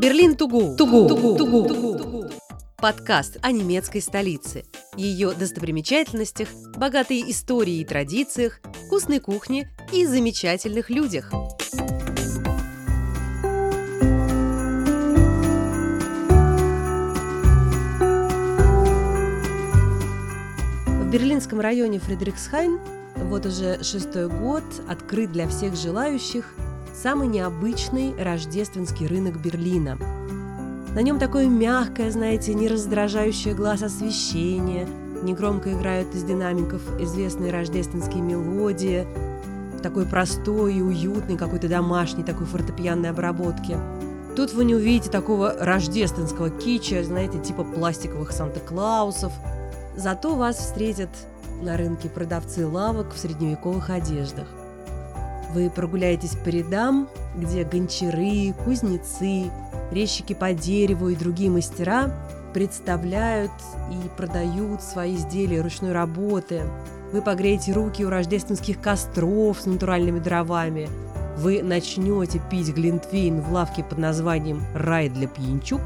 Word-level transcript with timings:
Берлин 0.00 0.34
Тугу. 0.34 0.76
Тугу. 0.76 1.08
Тугу. 1.08 1.36
Тугу. 1.36 1.68
Тугу. 1.68 2.24
Подкаст 2.78 3.36
о 3.42 3.52
немецкой 3.52 4.00
столице, 4.00 4.64
ее 4.96 5.32
достопримечательностях, 5.32 6.48
богатой 6.74 7.22
истории 7.30 7.80
и 7.80 7.84
традициях, 7.84 8.60
вкусной 8.86 9.20
кухне 9.20 9.70
и 9.92 10.06
замечательных 10.06 10.88
людях. 10.88 11.30
В 20.86 21.10
берлинском 21.10 21.60
районе 21.60 21.98
Фридрихсхайн 21.98 22.80
вот 23.16 23.44
уже 23.44 23.84
шестой 23.84 24.30
год 24.30 24.64
открыт 24.88 25.30
для 25.30 25.46
всех 25.46 25.76
желающих 25.76 26.54
самый 27.02 27.28
необычный 27.28 28.14
рождественский 28.22 29.06
рынок 29.06 29.40
Берлина. 29.40 29.96
На 30.94 31.00
нем 31.00 31.18
такое 31.18 31.46
мягкое, 31.46 32.10
знаете, 32.10 32.54
не 32.54 32.68
раздражающее 32.68 33.54
глаз 33.54 33.82
освещение, 33.82 34.86
негромко 35.22 35.72
играют 35.72 36.14
из 36.14 36.24
динамиков 36.24 36.82
известные 37.00 37.52
рождественские 37.52 38.22
мелодии, 38.22 39.06
такой 39.82 40.04
простой 40.06 40.74
и 40.74 40.82
уютный, 40.82 41.36
какой-то 41.36 41.68
домашний 41.68 42.24
такой 42.24 42.46
фортепианной 42.46 43.10
обработки. 43.10 43.78
Тут 44.36 44.52
вы 44.52 44.64
не 44.64 44.74
увидите 44.74 45.10
такого 45.10 45.54
рождественского 45.58 46.50
кича, 46.50 47.02
знаете, 47.02 47.38
типа 47.38 47.64
пластиковых 47.64 48.32
Санта-Клаусов– 48.32 49.32
Зато 49.96 50.34
вас 50.34 50.56
встретят 50.56 51.10
на 51.62 51.76
рынке 51.76 52.08
продавцы 52.08 52.66
лавок 52.66 53.12
в 53.12 53.18
средневековых 53.18 53.90
одеждах. 53.90 54.46
Вы 55.52 55.68
прогуляетесь 55.68 56.36
по 56.36 56.48
рядам, 56.48 57.08
где 57.36 57.64
гончары, 57.64 58.54
кузнецы, 58.64 59.50
резчики 59.90 60.32
по 60.32 60.52
дереву 60.52 61.08
и 61.08 61.16
другие 61.16 61.50
мастера 61.50 62.12
представляют 62.52 63.52
и 63.90 64.08
продают 64.16 64.82
свои 64.82 65.16
изделия 65.16 65.62
ручной 65.62 65.92
работы. 65.92 66.62
Вы 67.12 67.22
погреете 67.22 67.72
руки 67.72 68.04
у 68.04 68.10
рождественских 68.10 68.80
костров 68.80 69.60
с 69.60 69.66
натуральными 69.66 70.20
дровами. 70.20 70.88
Вы 71.36 71.62
начнете 71.62 72.40
пить 72.50 72.72
глинтвейн 72.72 73.40
в 73.40 73.52
лавке 73.52 73.82
под 73.82 73.98
названием 73.98 74.62
«Рай 74.74 75.08
для 75.08 75.26
пьянчук», 75.26 75.80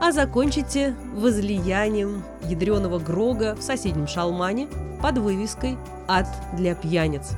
а 0.00 0.10
закончите 0.10 0.94
возлиянием 1.14 2.24
ядреного 2.42 2.98
грога 2.98 3.54
в 3.54 3.62
соседнем 3.62 4.08
шалмане 4.08 4.68
под 5.00 5.18
вывеской 5.18 5.76
«Ад 6.08 6.26
для 6.54 6.74
пьяниц». 6.74 7.32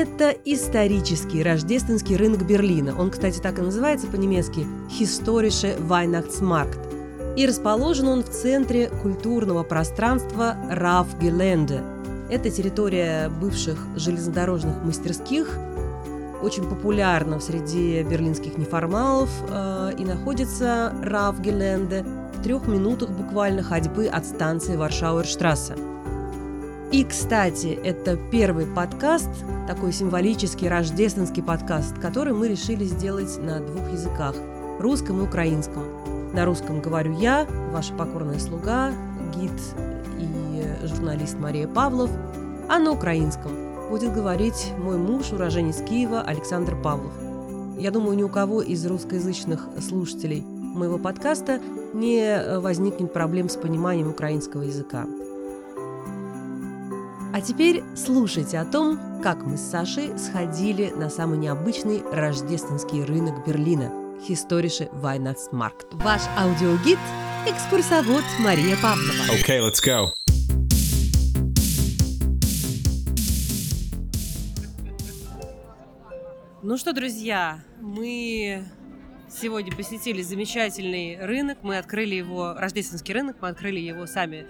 Это 0.00 0.30
исторический 0.46 1.42
рождественский 1.42 2.16
рынок 2.16 2.46
Берлина. 2.46 2.98
Он, 2.98 3.10
кстати, 3.10 3.38
так 3.38 3.58
и 3.58 3.62
называется 3.62 4.06
по-немецки 4.06 4.66
«Historische 4.98 5.78
Weihnachtsmarkt». 5.86 7.36
И 7.36 7.46
расположен 7.46 8.08
он 8.08 8.22
в 8.22 8.30
центре 8.30 8.88
культурного 9.02 9.62
пространства 9.62 10.56
Рафгеленде– 10.70 11.82
это 12.30 12.48
территория 12.48 13.28
бывших 13.28 13.78
железнодорожных 13.96 14.84
мастерских, 14.84 15.58
очень 16.40 16.64
популярна 16.64 17.40
среди 17.40 18.02
берлинских 18.02 18.56
неформалов 18.56 19.28
э, 19.50 19.90
и 19.98 20.04
находится 20.06 20.94
Равгеленде 21.02 22.06
в 22.38 22.42
трех 22.42 22.66
минутах 22.68 23.10
буквально 23.10 23.62
ходьбы 23.62 24.06
от 24.06 24.24
станции 24.24 24.76
Варшауэрштрассе. 24.76 25.89
И, 26.92 27.04
кстати, 27.04 27.78
это 27.84 28.18
первый 28.32 28.66
подкаст, 28.66 29.28
такой 29.68 29.92
символический 29.92 30.68
рождественский 30.68 31.40
подкаст, 31.40 31.96
который 32.00 32.32
мы 32.32 32.48
решили 32.48 32.82
сделать 32.82 33.38
на 33.38 33.60
двух 33.60 33.92
языках– 33.92 34.34
русском 34.80 35.20
и 35.20 35.22
украинском. 35.22 35.84
На 36.32 36.44
русском 36.44 36.80
говорю 36.80 37.16
я, 37.16 37.46
ваша 37.70 37.94
покорная 37.94 38.40
слуга, 38.40 38.92
гид 39.36 39.52
и 40.18 40.86
журналист 40.88 41.38
Мария 41.38 41.68
Павлов, 41.68 42.10
а 42.68 42.80
на 42.80 42.90
украинском 42.90 43.52
будет 43.88 44.12
говорить 44.12 44.72
мой 44.76 44.96
муж, 44.96 45.30
уроженец 45.30 45.80
Киева 45.82 46.22
Александр 46.22 46.74
Павлов. 46.74 47.12
Я 47.78 47.92
думаю, 47.92 48.16
ни 48.16 48.24
у 48.24 48.28
кого 48.28 48.62
из 48.62 48.84
русскоязычных 48.84 49.68
слушателей 49.80 50.42
моего 50.42 50.98
подкаста 50.98 51.60
не 51.94 52.58
возникнет 52.58 53.12
проблем 53.12 53.48
с 53.48 53.54
пониманием 53.54 54.10
украинского 54.10 54.62
языка. 54.62 55.06
А 57.32 57.40
теперь 57.40 57.84
слушайте 57.94 58.58
о 58.58 58.64
том, 58.64 59.22
как 59.22 59.46
мы 59.46 59.56
с 59.56 59.60
Сашей 59.60 60.18
сходили 60.18 60.90
на 60.90 61.08
самый 61.08 61.38
необычный 61.38 62.02
рождественский 62.02 63.04
рынок 63.04 63.46
Берлина– 63.46 63.92
Historische 64.28 64.90
Weihnachtsmarkt. 65.00 65.86
Ваш 65.92 66.22
аудиогид– 66.36 66.98
экскурсовод 67.46 68.24
Мария 68.40 68.76
Павлова. 68.82 69.32
Okay, 69.32 69.60
let's 69.60 69.80
go. 69.80 70.10
Ну 76.64 76.76
что, 76.76 76.92
друзья, 76.92 77.60
мы 77.80 78.64
сегодня 79.30 79.72
посетили 79.74 80.22
замечательный 80.22 81.16
рынок. 81.24 81.58
Мы 81.62 81.78
открыли 81.78 82.16
его, 82.16 82.54
рождественский 82.54 83.14
рынок, 83.14 83.36
мы 83.40 83.48
открыли 83.48 83.78
его 83.78 84.06
сами 84.06 84.48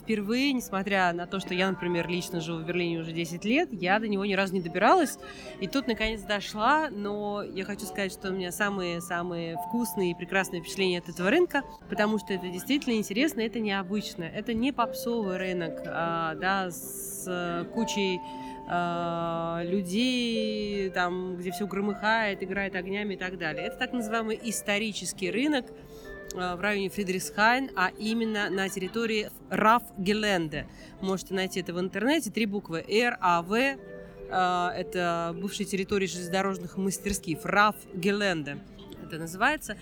впервые, 0.00 0.52
несмотря 0.52 1.12
на 1.12 1.26
то, 1.26 1.40
что 1.40 1.54
я, 1.54 1.70
например, 1.70 2.08
лично 2.08 2.40
живу 2.40 2.58
в 2.58 2.66
Берлине 2.66 2.98
уже 2.98 3.12
10 3.12 3.44
лет, 3.44 3.68
я 3.72 3.98
до 3.98 4.08
него 4.08 4.24
ни 4.24 4.34
разу 4.34 4.54
не 4.54 4.60
добиралась. 4.60 5.18
И 5.60 5.68
тут, 5.68 5.86
наконец, 5.86 6.20
дошла, 6.22 6.88
но 6.90 7.42
я 7.42 7.64
хочу 7.64 7.86
сказать, 7.86 8.12
что 8.12 8.28
у 8.28 8.32
меня 8.32 8.52
самые-самые 8.52 9.56
вкусные 9.68 10.12
и 10.12 10.14
прекрасные 10.14 10.60
впечатления 10.60 10.98
от 10.98 11.08
этого 11.08 11.30
рынка, 11.30 11.62
потому 11.88 12.18
что 12.18 12.32
это 12.34 12.48
действительно 12.48 12.94
интересно, 12.94 13.40
это 13.40 13.60
необычно. 13.60 14.24
Это 14.24 14.54
не 14.54 14.72
попсовый 14.72 15.36
рынок, 15.38 15.80
а, 15.86 16.34
да, 16.34 16.70
с 16.70 17.66
кучей 17.74 18.20
э, 18.68 19.62
людей, 19.64 20.90
там, 20.90 21.36
где 21.36 21.50
все 21.50 21.66
громыхает, 21.66 22.42
играет 22.42 22.74
огнями 22.74 23.14
и 23.14 23.16
так 23.16 23.38
далее. 23.38 23.66
Это 23.66 23.76
так 23.76 23.92
называемый 23.92 24.38
исторический 24.42 25.30
рынок 25.30 25.66
э, 25.68 26.11
в 26.32 26.60
районе 26.60 26.88
Фридрихсхайн, 26.88 27.70
а 27.76 27.90
именно 27.98 28.50
на 28.50 28.68
территории 28.68 29.30
Раф-Геленде. 29.50 30.66
Можете 31.00 31.34
найти 31.34 31.60
это 31.60 31.72
в 31.72 31.80
интернете. 31.80 32.30
Три 32.30 32.46
буквы 32.46 32.84
Р, 32.88 33.16
А, 33.20 33.42
В. 33.42 33.54
Э, 33.54 34.68
это 34.74 35.36
бывшая 35.38 35.64
территория 35.64 36.06
железнодорожных 36.06 36.76
мастерских. 36.76 37.40
Раф-Геленде 37.44 38.58
это 39.12 39.22
называется. 39.22 39.76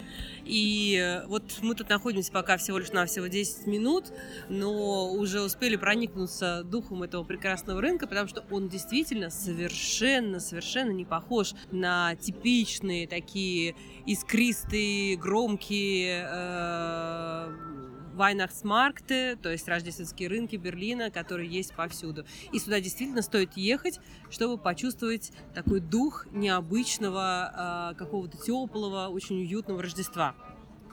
И 0.45 0.99
э, 1.01 1.27
вот 1.27 1.59
мы 1.63 1.75
тут 1.75 1.89
находимся 1.89 2.33
пока 2.33 2.57
всего 2.57 2.79
лишь 2.79 2.91
на 2.91 3.07
всего 3.07 3.27
10 3.27 3.67
минут, 3.67 4.13
но 4.49 5.13
уже 5.13 5.41
успели 5.41 5.77
проникнуться 5.77 6.65
духом 6.65 7.03
этого 7.03 7.25
прекрасного 7.25 7.81
рынка, 7.81 8.07
потому 8.07 8.29
что 8.29 8.45
он 8.51 8.69
действительно 8.69 9.31
совершенно, 9.31 10.41
совершенно 10.41 10.91
не 10.91 11.05
похож 11.05 11.55
на 11.71 12.17
типичные 12.17 13.07
такие 13.07 13.77
искристые, 14.07 15.17
громкие 15.17 16.27
э, 16.29 17.80
Weihnachtsmarkte, 18.20 19.36
то 19.36 19.50
есть 19.50 19.68
рождественские 19.68 20.30
рынки 20.30 20.56
Берлина, 20.56 21.12
которые 21.12 21.50
есть 21.50 21.74
повсюду. 21.76 22.26
И 22.54 22.60
сюда 22.60 22.80
действительно 22.80 23.22
стоит 23.22 23.58
ехать, 23.58 24.00
чтобы 24.30 24.58
почувствовать 24.58 25.34
такой 25.54 25.82
дух 25.82 26.26
необычного, 26.32 27.94
какого-то 27.98 28.38
теплого, 28.38 29.10
очень 29.10 29.42
уютного 29.42 29.82
Рождества. 29.82 30.34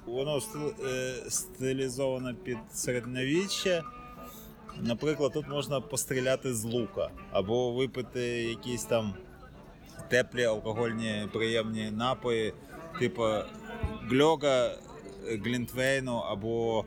Воно 0.07 0.41
стилізовано 1.29 2.35
під 2.35 2.59
середньовіччя. 2.73 3.85
Наприклад, 4.81 5.33
тут 5.33 5.49
можна 5.49 5.81
постріляти 5.81 6.55
з 6.55 6.65
лука 6.65 7.11
або 7.31 7.73
випити 7.73 8.21
якісь 8.43 8.85
там 8.85 9.15
теплі 10.09 10.45
алкогольні 10.45 11.29
приємні 11.33 11.91
напої, 11.91 12.55
типу 12.99 13.23
гльога, 14.03 14.77
глінтвейну 15.27 16.17
або 16.17 16.85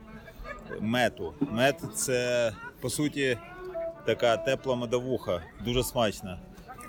мету. 0.79 1.33
Мед 1.39 1.81
це 1.95 2.51
по 2.81 2.89
суті 2.89 3.37
така 4.05 4.37
тепла 4.37 4.75
медовуха, 4.75 5.41
дуже 5.65 5.83
смачна. 5.83 6.39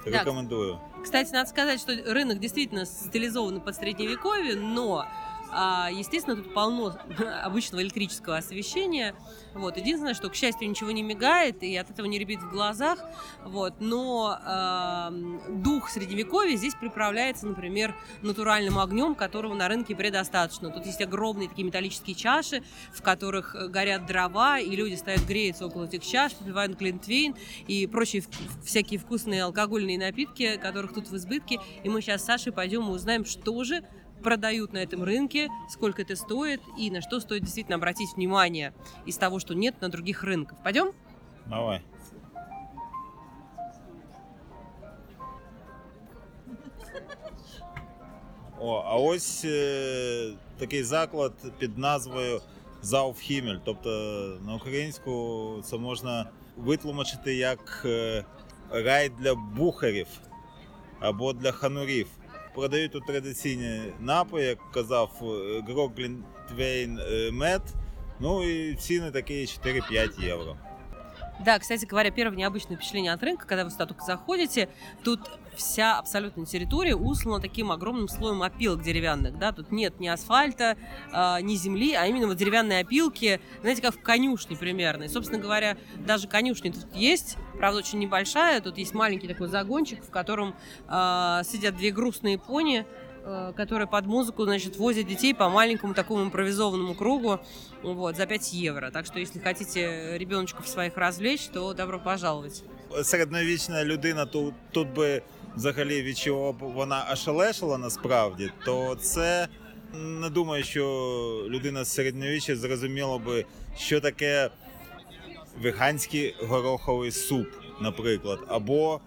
Рекомендую. 0.06 0.78
Кстати, 1.02 1.32
надо 1.32 1.48
сказать, 1.48 1.80
что 1.80 1.92
рынок 1.92 2.38
действительно 2.38 2.86
стилизован 2.86 3.60
под 3.60 3.76
средневековье, 3.76 4.56
но 4.56 5.04
естественно, 5.52 6.36
тут 6.36 6.54
полно 6.54 6.96
обычного 7.42 7.82
электрического 7.82 8.36
освещения. 8.36 9.14
Вот. 9.54 9.76
Единственное, 9.76 10.14
что, 10.14 10.30
к 10.30 10.34
счастью, 10.34 10.68
ничего 10.68 10.90
не 10.90 11.02
мигает, 11.02 11.62
и 11.62 11.76
от 11.76 11.90
этого 11.90 12.06
не 12.06 12.18
ребит 12.18 12.40
в 12.40 12.50
глазах. 12.50 12.98
Вот. 13.44 13.74
Но 13.80 14.38
э, 14.44 15.10
дух 15.50 15.90
средневековья 15.90 16.56
здесь 16.56 16.74
приправляется, 16.74 17.46
например, 17.46 17.94
натуральным 18.22 18.78
огнем, 18.78 19.14
которого 19.14 19.54
на 19.54 19.68
рынке 19.68 19.94
предостаточно. 19.94 20.70
Тут 20.70 20.86
есть 20.86 21.02
огромные 21.02 21.48
такие 21.48 21.64
металлические 21.64 22.16
чаши, 22.16 22.62
в 22.92 23.02
которых 23.02 23.54
горят 23.70 24.06
дрова, 24.06 24.58
и 24.58 24.74
люди 24.74 24.94
стоят 24.94 25.20
греются 25.26 25.66
около 25.66 25.84
этих 25.84 26.04
чаш, 26.04 26.32
попивают 26.32 26.78
глинтвейн 26.78 27.34
и 27.66 27.86
прочие 27.86 28.24
всякие 28.64 28.98
вкусные 28.98 29.44
алкогольные 29.44 29.98
напитки, 29.98 30.56
которых 30.56 30.94
тут 30.94 31.08
в 31.08 31.16
избытке. 31.16 31.60
И 31.84 31.88
мы 31.88 32.00
сейчас 32.00 32.22
с 32.22 32.24
Сашей 32.24 32.52
пойдем 32.52 32.88
и 32.88 32.90
узнаем, 32.90 33.24
что 33.24 33.64
же 33.64 33.84
продают 34.23 34.73
на 34.73 34.79
этом 34.79 35.03
рынке, 35.03 35.49
сколько 35.69 36.01
это 36.01 36.15
стоит 36.15 36.61
и 36.77 36.89
на 36.91 37.01
что 37.01 37.19
стоит 37.19 37.43
действительно 37.43 37.75
обратить 37.75 38.15
внимание 38.15 38.73
из 39.05 39.17
того, 39.17 39.39
что 39.39 39.53
нет 39.53 39.79
на 39.81 39.89
других 39.89 40.23
рынках. 40.23 40.61
Пойдем? 40.63 40.91
Давай. 41.45 41.81
О, 48.59 48.83
а 48.85 48.95
ось 48.97 49.45
е, 49.45 50.33
такий 50.57 50.83
заклад 50.83 51.33
під 51.59 51.77
назвою 51.77 52.41
Зауфхімель. 52.81 53.57
Тобто 53.65 53.89
на 54.45 54.55
українську 54.55 55.61
це 55.63 55.77
можна 55.77 56.29
витлумачити 56.55 57.35
як 57.35 57.81
е, 57.85 58.25
рай 58.71 59.09
для 59.09 59.35
бухарів 59.35 60.07
або 60.99 61.33
для 61.33 61.51
ханурів. 61.51 62.07
Продають 62.55 62.91
тут 62.91 63.05
традиційні 63.05 63.81
напої, 63.99 64.47
як 64.47 64.71
казав, 64.73 65.11
е, 65.21 65.61
Грок 65.67 65.91
Глінтвейн 65.97 66.99
е, 66.99 67.31
мед. 67.31 67.61
Ну 68.19 68.41
и 68.41 68.75
цены 68.75 69.11
такие 69.11 69.45
4-5 69.45 70.23
евро. 70.23 70.57
Да, 71.44 71.58
кстати 71.58 71.84
говоря, 71.86 72.10
первое 72.10 72.36
необычное 72.36 72.76
впечатление 72.76 73.12
от 73.12 73.22
рынка, 73.22 73.46
когда 73.46 73.64
вы 73.64 73.70
сюда 73.70 73.86
только 73.86 74.04
заходите, 74.04 74.68
тут 75.02 75.20
вся 75.56 75.98
абсолютно 75.98 76.46
территория 76.46 76.94
услана 76.94 77.40
таким 77.40 77.72
огромным 77.72 78.08
слоем 78.08 78.42
опилок 78.42 78.82
деревянных, 78.82 79.38
да, 79.38 79.52
тут 79.52 79.72
нет 79.72 79.98
ни 79.98 80.06
асфальта, 80.06 80.76
э, 81.12 81.40
ни 81.42 81.56
земли, 81.56 81.94
а 81.94 82.06
именно 82.06 82.28
вот 82.28 82.36
деревянные 82.36 82.80
опилки, 82.80 83.40
знаете, 83.60 83.82
как 83.82 83.94
в 83.96 84.02
конюшне 84.02 84.56
примерно. 84.56 85.04
И, 85.04 85.08
собственно 85.08 85.40
говоря, 85.40 85.76
даже 85.96 86.28
конюшня 86.28 86.72
тут 86.72 86.94
есть, 86.94 87.36
правда, 87.58 87.80
очень 87.80 87.98
небольшая, 87.98 88.60
тут 88.60 88.78
есть 88.78 88.94
маленький 88.94 89.26
такой 89.26 89.48
загончик, 89.48 90.02
в 90.04 90.10
котором 90.10 90.54
э, 90.88 91.40
сидят 91.44 91.76
две 91.76 91.90
грустные 91.90 92.38
пони, 92.38 92.86
Э, 93.29 93.51
которые 93.57 93.89
под 93.89 94.05
музыку, 94.05 94.45
значит, 94.45 94.77
возят 94.77 95.05
детей 95.05 95.35
по 95.35 95.49
маленькому 95.49 95.93
такому 95.93 96.23
импровизованному 96.23 96.95
кругу, 96.95 97.41
вот, 97.83 98.15
за 98.15 98.25
5 98.25 98.53
евро. 98.53 98.89
Так 98.89 99.05
что, 99.05 99.19
если 99.19 99.37
хотите 99.39 100.17
ребеночков 100.17 100.65
своих 100.65 100.95
развлечь, 100.95 101.49
то 101.51 101.73
добро 101.73 101.99
пожаловать. 101.99 102.63
Середньовічна 103.03 103.83
людина 103.83 104.25
тут, 104.25 104.53
тут 104.71 104.87
би 104.93 105.21
взагалі 105.55 106.01
від 106.01 106.17
чого 106.17 106.55
вона 106.59 107.05
ошелешила 107.13 107.77
насправді, 107.77 108.51
то 108.65 108.95
це 108.95 109.47
не 109.93 110.29
думаю, 110.29 110.63
що 110.63 110.83
людина 111.47 111.83
з 111.83 111.93
середньовіччя 111.93 112.55
зрозуміла 112.55 113.17
би, 113.17 113.45
що 113.77 114.01
таке 114.01 114.49
веганський 115.61 116.35
гороховий 116.41 117.11
суп, 117.11 117.47
наприклад, 117.81 118.39
або 118.47 118.99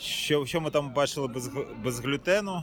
що, 0.00 0.46
що 0.46 0.60
ми 0.60 0.70
там 0.70 0.92
бачили 0.94 1.28
без, 1.28 1.50
без 1.84 2.00
глютену. 2.00 2.62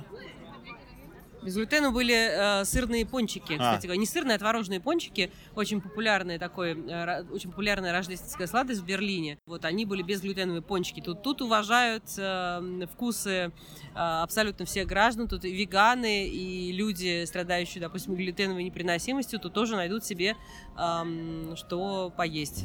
Без 1.44 1.55
глютена 1.56 1.91
были 1.91 2.14
э, 2.14 2.64
сырные 2.64 3.05
пончики, 3.05 3.52
А. 3.52 3.58
кстати 3.58 3.87
говоря. 3.87 4.00
Не 4.00 4.06
сырные, 4.06 4.37
а 4.37 4.38
творожные 4.38 4.81
пончики. 4.81 5.31
Очень 5.55 5.82
популярные 5.82 6.38
такой, 6.38 6.73
э, 6.73 7.23
очень 7.31 7.50
популярная 7.50 7.93
рождественская 7.93 8.46
сладость 8.46 8.81
в 8.81 8.85
Берлине. 8.87 9.38
Вот 9.46 9.67
они 9.67 9.85
были 9.85 10.02
безглютеновые 10.02 10.62
пончики. 10.62 11.00
Тут, 11.00 11.23
тут 11.23 11.43
уважают 11.43 12.05
э, 12.17 12.87
вкусы 12.93 13.31
э, 13.31 13.50
абсолютно 13.94 14.64
всех 14.64 14.87
граждан. 14.88 15.29
Тут 15.29 15.44
и 15.44 15.52
веганы, 15.52 16.26
и 16.29 16.73
люди, 16.73 17.25
страдающие, 17.26 17.81
допустим, 17.82 18.14
глютеновой 18.14 18.64
непереносимостью, 18.64 19.38
тут 19.38 19.52
тоже 19.52 19.76
найдут 19.76 20.05
себе 20.05 20.37
эм, 20.79 21.55
что 21.56 22.11
поесть. 22.17 22.64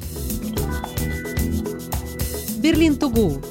Берлин 2.62 2.94
to 2.94 3.12
go. 3.12 3.42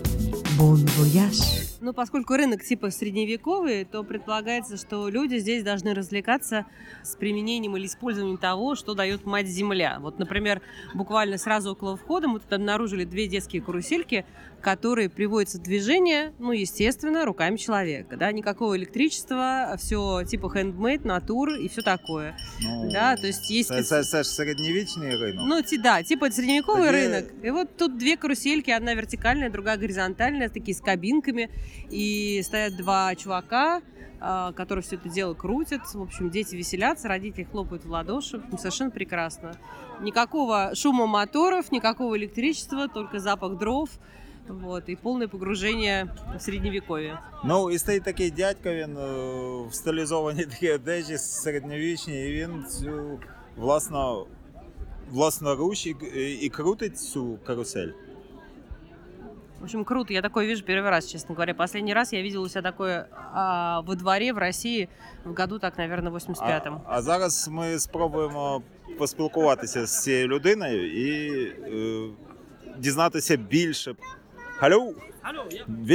Bon 0.57 0.75
voyage. 0.97 1.68
Ну, 1.81 1.93
поскольку 1.93 2.35
рынок 2.35 2.61
типа 2.61 2.89
средневековый, 2.89 3.85
то 3.85 4.03
предполагается, 4.03 4.75
что 4.75 5.07
люди 5.07 5.37
здесь 5.37 5.63
должны 5.63 5.93
развлекаться 5.93 6.65
с 7.03 7.15
применением 7.15 7.77
или 7.77 7.85
использованием 7.85 8.37
того, 8.37 8.75
что 8.75 8.95
дает 8.95 9.25
мать-земля. 9.25 9.99
Вот, 10.01 10.19
например, 10.19 10.61
буквально 10.93 11.37
сразу 11.37 11.71
около 11.71 11.95
входа 11.95 12.27
мы 12.27 12.39
тут 12.39 12.51
обнаружили 12.51 13.05
две 13.05 13.27
детские 13.27 13.61
карусельки, 13.61 14.25
которые 14.61 15.09
приводятся 15.09 15.57
в 15.57 15.61
движение, 15.61 16.33
ну, 16.39 16.51
естественно, 16.51 17.25
руками 17.25 17.57
человека. 17.57 18.17
Да? 18.17 18.31
Никакого 18.31 18.77
электричества, 18.77 19.75
все 19.77 20.23
типа 20.23 20.47
handmade, 20.55 21.05
натур 21.05 21.49
и 21.53 21.67
все 21.67 21.81
такое. 21.81 22.37
Ну, 22.61 22.91
Да, 22.91 23.15
то 23.15 23.27
есть 23.27 23.49
есть... 23.51 23.69
це 23.87 24.23
ж 24.23 24.29
середньовічний 24.29 25.09
ринок. 25.09 25.45
Ну, 25.47 25.61
да, 25.83 26.03
типа 26.03 26.25
средневековый 26.29 26.89
Где- 26.89 26.91
рынок. 26.91 27.25
И 27.43 27.51
вот 27.51 27.77
тут 27.77 27.97
две 27.97 28.17
карусельки, 28.17 28.71
одна 28.71 28.93
вертикальная, 28.93 29.49
другая 29.49 29.77
горизонтальная, 29.77 30.49
такие 30.49 30.75
с 30.75 30.81
кабинками. 30.81 31.49
И 31.89 32.41
стоят 32.43 32.75
два 32.77 33.15
чувака, 33.15 33.81
а, 34.21 34.51
которые 34.51 34.83
все 34.83 34.95
это 34.95 35.09
дело 35.09 35.33
крутят. 35.33 35.81
В 35.93 36.01
общем, 36.01 36.29
дети 36.29 36.55
веселятся, 36.55 37.07
родители 37.07 37.45
хлопают 37.45 37.85
в 37.85 37.89
ладоши. 37.89 38.41
Совершенно 38.57 38.91
прекрасно. 38.91 39.51
Никакого 40.01 40.71
шума 40.75 41.07
моторов, 41.07 41.71
никакого 41.71 42.17
электричества, 42.17 42.87
только 42.87 43.19
запах 43.19 43.57
дров 43.57 43.89
Вот, 44.48 44.88
и 44.88 44.96
полное 44.96 45.28
погружение 45.28 46.08
в 46.36 46.40
средневековье. 46.40 47.18
Ну, 47.44 47.70
і 47.70 47.78
стоїть 47.78 48.02
такий 48.02 48.30
дядько, 48.30 48.70
він 48.70 48.96
е, 48.96 49.68
в 49.68 49.74
стилізованій 49.74 50.44
такій 50.44 50.72
одежі 50.72 51.18
середньовічній, 51.18 52.28
і 52.28 52.32
він 52.32 52.64
цю 52.64 53.18
власно, 53.56 54.26
власноруч 55.10 55.86
і, 55.86 55.96
і 56.40 56.48
крутить 56.48 56.98
цю 56.98 57.38
карусель. 57.46 57.88
В 59.60 59.64
общем, 59.64 59.84
круто. 59.84 60.12
Я 60.12 60.20
такое 60.20 60.46
вижу 60.46 60.62
первый 60.62 60.90
раз, 60.90 61.06
честно 61.06 61.34
говоря. 61.34 61.54
Последний 61.54 61.94
раз 61.94 62.12
я 62.12 62.20
видела 62.20 62.44
у 62.44 62.48
себя 62.48 62.60
такое 62.60 63.08
а, 63.32 63.80
во 63.86 63.94
дворе 63.94 64.34
в 64.34 64.38
России 64.38 64.90
в 65.24 65.32
году, 65.32 65.58
так, 65.58 65.78
наверное, 65.78 66.12
в 66.12 66.16
85-м. 66.16 66.80
А, 66.84 66.98
а 66.98 67.02
зараз 67.02 67.48
ми 67.48 67.78
спробуємо 67.78 68.62
поспілкуватися 68.98 69.86
з 69.86 70.02
цією 70.02 70.28
людиною 70.28 70.92
і 70.92 71.46
е, 71.46 72.08
дізнатися 72.78 73.36
більше. 73.36 73.94
Халло! 74.58 74.92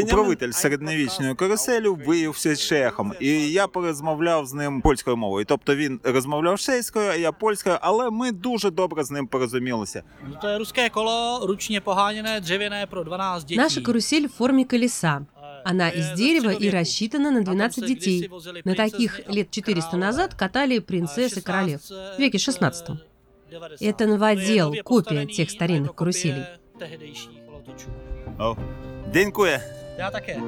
Управитель 0.04 0.52
середньовічної 0.52 1.36
каруселі 1.36 1.88
виявився 1.88 2.56
чехом, 2.56 3.14
і 3.20 3.52
я 3.52 3.68
порозмовляв 3.68 4.46
з 4.46 4.54
ним 4.54 4.82
польською 4.82 5.18
мовою. 5.18 5.46
Тобто 5.46 5.76
він 5.76 6.00
розмовляв 6.04 6.60
чеською, 6.60 7.10
а 7.10 7.16
я 7.16 7.32
польською, 7.32 7.78
але 7.82 8.10
ми 8.10 8.32
дуже 8.32 8.70
добре 8.72 9.04
з 9.04 9.12
ним 9.12 9.28
порозумілися. 9.28 10.04
No 10.32 10.42
to 10.44 10.48
je 10.50 10.58
ruské 10.58 10.90
kolo, 10.90 11.40
ručně 11.48 11.82
poháněné, 11.82 12.40
dřevěné 12.42 12.86
pro 12.86 13.04
12 13.04 13.44
dětí. 13.46 13.58
Наша 13.58 13.82
карусель 13.82 14.28
в 14.28 14.32
форме 14.32 14.64
колеса. 14.66 15.22
Eh, 15.22 15.72
Она 15.72 15.88
je 15.88 15.94
из 16.00 16.06
ze 16.06 16.16
дерева 16.16 16.52
и 16.52 16.56
středověku. 16.56 16.76
рассчитана 16.78 17.32
на 17.32 17.40
Na 17.40 17.46
tom 17.46 17.56
12 17.56 17.76
se 17.76 17.82
kdysi 17.82 18.10
детей. 18.12 18.28
vozili 18.30 18.62
На 18.66 18.74
princezny 18.74 18.92
таких 18.92 19.20
a 19.28 19.32
лет 19.36 19.48
400 19.52 19.90
králové. 19.92 20.06
назад 20.06 20.34
катали 20.34 20.78
A 20.78 20.82
принцесс 20.82 21.38
и 21.38 21.42
королев. 21.42 21.82
16, 21.82 22.16
В 22.16 22.20
веке 22.20 22.38
eh, 22.38 22.40
16. 22.42 22.86
90. 23.52 23.86
Это 23.86 23.98
To 23.98 24.04
je 24.04 24.08
новодел, 24.08 24.66
nově 24.68 24.84
копия 24.84 25.04
postavený 25.04 25.36
тех 25.36 25.48
a 25.48 25.52
je 25.52 25.56
старинных 25.56 25.88
to 25.88 25.94
kopie 25.94 25.98
каруселей. 25.98 26.44
O. 28.39 28.57
Dziękuję. 29.13 29.61
Ja 29.99 30.11
takie. 30.11 30.41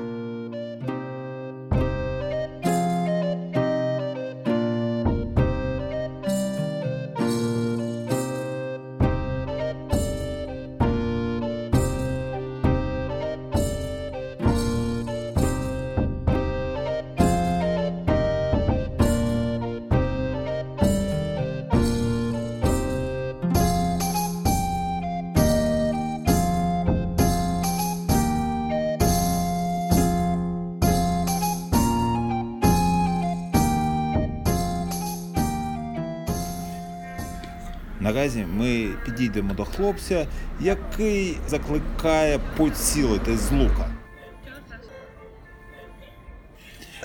Наразі 38.07 38.47
ми 38.55 38.89
підійдемо 39.05 39.55
до 39.55 39.65
хлопця, 39.65 40.27
який 40.61 41.39
закликає 41.49 42.41
поцілити 42.57 43.37
з 43.37 43.53
лука. 43.53 43.91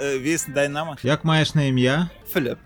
Е, 0.01 0.19
Віс. 0.19 0.47
Як 1.03 1.25
маєш 1.25 1.55
на 1.55 1.63
ім'я? 1.63 2.09
Філіп. 2.29 2.57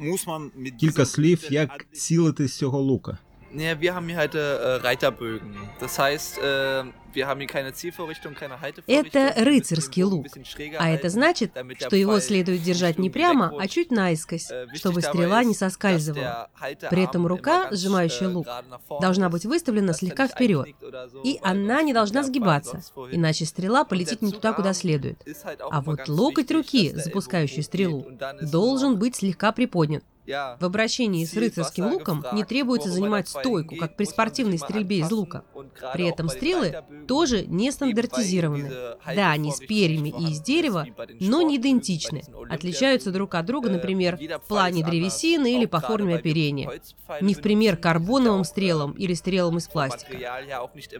Muss 0.00 0.50
Кілька 0.80 1.04
слів, 1.04 1.46
як 1.50 1.86
цілити 1.92 2.48
з 2.48 2.56
цього 2.56 2.80
лука. 2.80 3.18
Naja, 3.52 3.80
wir 3.80 3.94
haben 3.94 4.08
hier 4.08 4.16
halt 4.16 4.34
äh, 4.34 4.38
Reiterbögen. 4.38 5.54
Das 5.78 5.98
heißt, 5.98 6.38
äh, 6.38 6.84
wir 7.12 7.26
haben 7.26 7.40
hier 7.40 7.48
keine 7.48 7.72
Zielvorrichtung, 7.74 8.34
keine 8.34 8.60
Haltevorrichtung. 8.60 9.06
Это 9.06 9.44
рыцарский 9.44 10.02
лук. 10.04 10.26
А 10.78 10.90
это 10.90 11.10
значит, 11.10 11.52
что 11.78 11.96
его 11.96 12.18
следует 12.20 12.62
держать 12.62 12.98
не 12.98 13.10
прямо, 13.10 13.52
а 13.58 13.68
чуть 13.68 13.90
наискось, 13.90 14.50
Äh, 14.50 14.74
чтобы 14.74 15.02
стрела 15.02 15.44
не 15.44 15.54
соскальзывала. 15.54 16.48
При 16.90 17.04
этом 17.04 17.26
рука, 17.26 17.68
сжимающая 17.70 18.28
äh, 18.28 18.32
лук, 18.32 18.46
должна 19.00 19.28
быть 19.28 19.44
выставлена 19.44 19.90
er 19.90 19.94
слегка 19.94 20.28
вперед, 20.28 20.68
и 21.24 21.38
она 21.42 21.82
не 21.82 21.92
должна 21.92 22.22
сгибаться, 22.22 22.82
иначе 23.10 23.44
стрела 23.44 23.84
полетит 23.84 24.22
не 24.22 24.32
туда, 24.32 24.52
куда 24.52 24.72
следует. 24.72 25.22
А 25.70 25.80
вот 25.80 26.08
локоть 26.08 26.50
руки, 26.50 26.92
запускающий 26.94 27.62
стрелу, 27.62 28.06
должен 28.40 28.98
быть 28.98 29.16
слегка 29.16 29.52
приподнят. 29.52 30.04
В 30.24 30.64
обращении 30.64 31.24
с 31.24 31.34
рыцарским 31.34 31.86
луком 31.92 32.24
не 32.32 32.44
требуется 32.44 32.90
занимать 32.90 33.28
стойку, 33.28 33.76
как 33.76 33.96
при 33.96 34.04
спортивной 34.04 34.58
стрельбе 34.58 34.98
из 34.98 35.10
лука. 35.10 35.44
При 35.92 36.08
этом 36.08 36.28
стрелы 36.28 36.84
тоже 37.08 37.44
не 37.46 37.72
стандартизированы. 37.72 38.70
Да, 39.16 39.32
они 39.32 39.50
с 39.50 39.58
перьями 39.58 40.10
и 40.10 40.30
из 40.30 40.40
дерева, 40.40 40.86
но 41.20 41.42
не 41.42 41.56
идентичны. 41.56 42.22
Отличаются 42.48 43.10
друг 43.10 43.34
от 43.34 43.46
друга, 43.46 43.68
Äh, 43.68 43.76
например, 43.76 44.18
в 44.44 44.48
плане 44.48 44.84
древесины 44.84 45.56
или 45.56 45.66
по 45.66 45.80
форме 45.80 46.16
оперения. 46.16 46.70
Не 47.20 47.34
в 47.34 47.40
пример 47.40 47.76
карбоновым 47.76 48.44
стрелам 48.44 48.92
äh, 48.92 48.98
или 48.98 49.14
стрелам 49.14 49.58
из 49.58 49.68
пластика. 49.68 50.16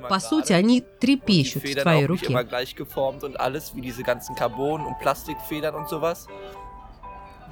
По 0.08 0.20
сути, 0.20 0.52
они 0.52 0.80
трепещут 0.80 1.64
в 1.64 1.82
твоей 1.82 2.06
руке. 2.06 2.32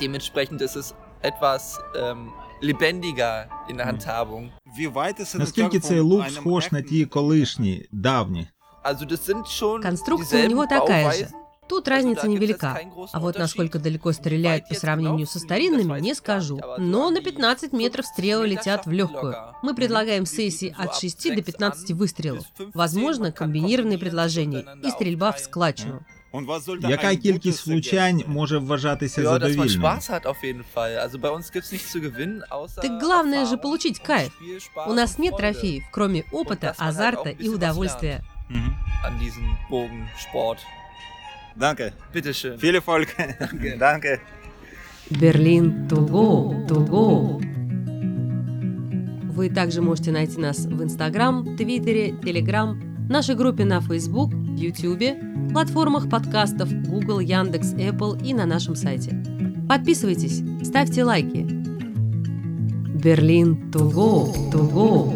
Dementsprechend 0.01 0.63
ist 0.63 0.77
es 0.77 0.95
etwas 1.22 1.80
ähm, 1.96 2.32
lebendiger 2.62 3.48
in 3.70 3.78
der 3.78 3.86
Hm. 3.86 3.92
Handhabung. 3.92 4.52
Wie 4.78 4.88
weit 4.96 5.20
ist 5.20 5.36
Наскільки 5.36 5.78
entfernt 5.78 5.84
цей 5.86 6.00
von 6.02 6.04
лук 6.10 6.22
einem 6.26 6.30
схож 6.34 6.72
на 6.72 6.80
echten 6.80 6.88
ті 6.90 7.06
колишні, 7.06 7.86
давні? 7.92 8.48
Also 8.84 9.06
das 9.12 9.30
sind 9.30 9.46
schon 9.46 9.82
Конструкция 9.82 10.40
у 10.40 10.44
dieselben 10.44 10.50
него 10.50 10.66
такая 10.68 11.12
же. 11.12 11.24
Bauweisen. 11.24 11.34
Тут 11.68 11.88
Also 11.88 11.92
разница 11.92 12.22
da 12.22 12.28
gibt 12.28 12.34
es 12.34 12.40
невелика. 12.40 12.74
keinen 12.78 12.92
großen 12.96 13.14
А 13.14 13.20
вот 13.20 13.36
Unterschied. 13.36 13.40
насколько 13.40 13.80
далеко 13.80 14.12
стреляет 14.14 14.68
по 14.68 14.74
jetzt 14.74 14.82
сравнению 14.82 15.26
genau 15.26 15.32
со 15.34 15.40
fliegen, 15.40 15.46
старинными, 15.48 15.94
das 15.94 16.02
не 16.02 16.12
weiß 16.12 16.18
ich 16.18 16.24
gar 16.24 16.42
скажу. 16.42 16.56
nicht, 16.58 16.64
aber 16.64 16.76
so 16.78 16.82
Но 16.94 17.08
an 17.08 17.14
на 17.14 17.20
die 17.20 17.24
15 17.24 17.74
метров 17.74 18.06
50 18.06 18.14
стрелы 18.14 18.44
Meter 18.46 18.52
летят 18.54 18.82
в 18.86 18.90
schaffen 18.90 18.92
легкую. 19.00 19.34
locker. 19.34 19.54
Мы 19.64 19.74
предлагаем 19.74 20.24
Die 20.24 20.28
сессии 20.38 20.70
bieten 20.70 20.78
so 20.78 20.84
от 20.84 20.90
ab 20.92 21.00
6 21.02 21.30
до 21.30 21.42
sechs 21.42 21.46
15 21.46 21.92
an, 21.92 21.98
выстрелов. 21.98 22.44
bis 22.44 22.58
15 22.58 22.76
Возможно, 22.76 23.24
man 23.26 23.32
kann 23.32 23.38
комбинированные 23.42 23.98
kombinieren, 23.98 24.00
предложения 24.00 24.62
miteinander 24.62 24.88
и 24.88 24.92
стрельба 24.92 25.32
в 25.32 25.36
aufteilen. 25.36 25.44
складчину. 25.46 26.06
Und 26.32 26.48
was 26.48 26.66
sollte 26.66 26.88
Яка 26.90 27.08
ein 27.08 27.18
кількість 27.18 27.68
gutes 27.68 27.68
влучань 27.68 28.16
Ergebnis 28.18 28.26
sein? 28.26 28.30
може 28.34 28.58
вважатися 28.58 29.22
Ja, 29.22 29.24
dass 29.24 29.32
man 29.32 29.40
задовільною? 29.40 29.70
Spaß 29.80 30.10
hat 30.10 30.26
auf 30.26 30.44
jeden 30.44 30.64
Fall. 30.76 30.98
Also 31.00 31.18
bei 31.20 31.30
uns 31.30 31.52
gibt's 31.52 31.72
nichts 31.72 31.92
zu 31.92 32.02
gewinnen, 32.02 32.44
außer 32.50 32.82
Так 32.82 33.00
главное 33.00 33.46
же 33.46 33.52
Erfahrung 33.56 33.62
получить 33.62 34.00
und 34.00 34.08
кайф. 34.08 34.32
Spiel, 34.34 34.60
Spaß 34.60 34.90
У 34.90 34.94
нас 34.94 35.12
und 35.16 35.20
нет 35.24 35.34
Freude 35.34 35.54
трофеев, 35.54 35.84
кроме 35.92 36.24
опыта, 36.32 36.68
dass 36.68 36.78
man 36.80 36.88
halt 36.88 36.96
auch 36.96 37.00
азарта 37.00 37.30
ein 37.30 37.36
и 37.36 37.38
bisschen 37.38 37.52
was 37.52 37.56
удовольствия. 37.58 38.18
Mhm. 38.50 38.74
an 39.08 39.14
diesem 39.24 39.46
Bogensport. 39.70 40.60
Danke. 41.56 41.94
Bitteschön. 42.14 42.58
Viel 42.60 42.76
Erfolg. 42.76 43.08
Danke. 43.80 44.20
Берлин 45.10 45.88
Туго, 45.88 46.66
Туго. 46.68 47.40
Вы 49.38 49.50
также 49.50 49.82
можете 49.82 50.12
найти 50.12 50.38
нас 50.40 50.60
в 50.66 50.82
Инстаграм, 50.82 51.56
Твиттере, 51.58 52.14
Телеграм, 52.24 52.70
нашей 53.10 53.36
группе 53.36 53.66
на 53.66 53.82
Фейсбук, 53.82 54.32
Ютубе, 54.58 55.18
платформах 55.52 56.10
подкастов 56.10 56.72
Google, 56.72 57.24
Яндекс, 57.24 57.74
Apple 57.74 58.24
и 58.24 58.34
на 58.34 58.46
нашем 58.46 58.76
сайте. 58.76 59.12
Подписывайтесь, 59.70 60.44
ставьте 60.64 61.04
лайки. 61.04 61.46
Берлин 63.04 63.72
Туго, 63.72 64.34
Туго. 64.52 65.14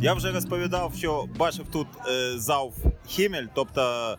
Я 0.00 0.14
вже 0.14 0.32
розповідав, 0.32 0.92
що 0.96 1.28
бачив 1.38 1.64
тут 1.72 1.86
е, 2.08 2.38
зауф 2.38 2.74
Хімель, 3.06 3.46
тобто 3.54 4.16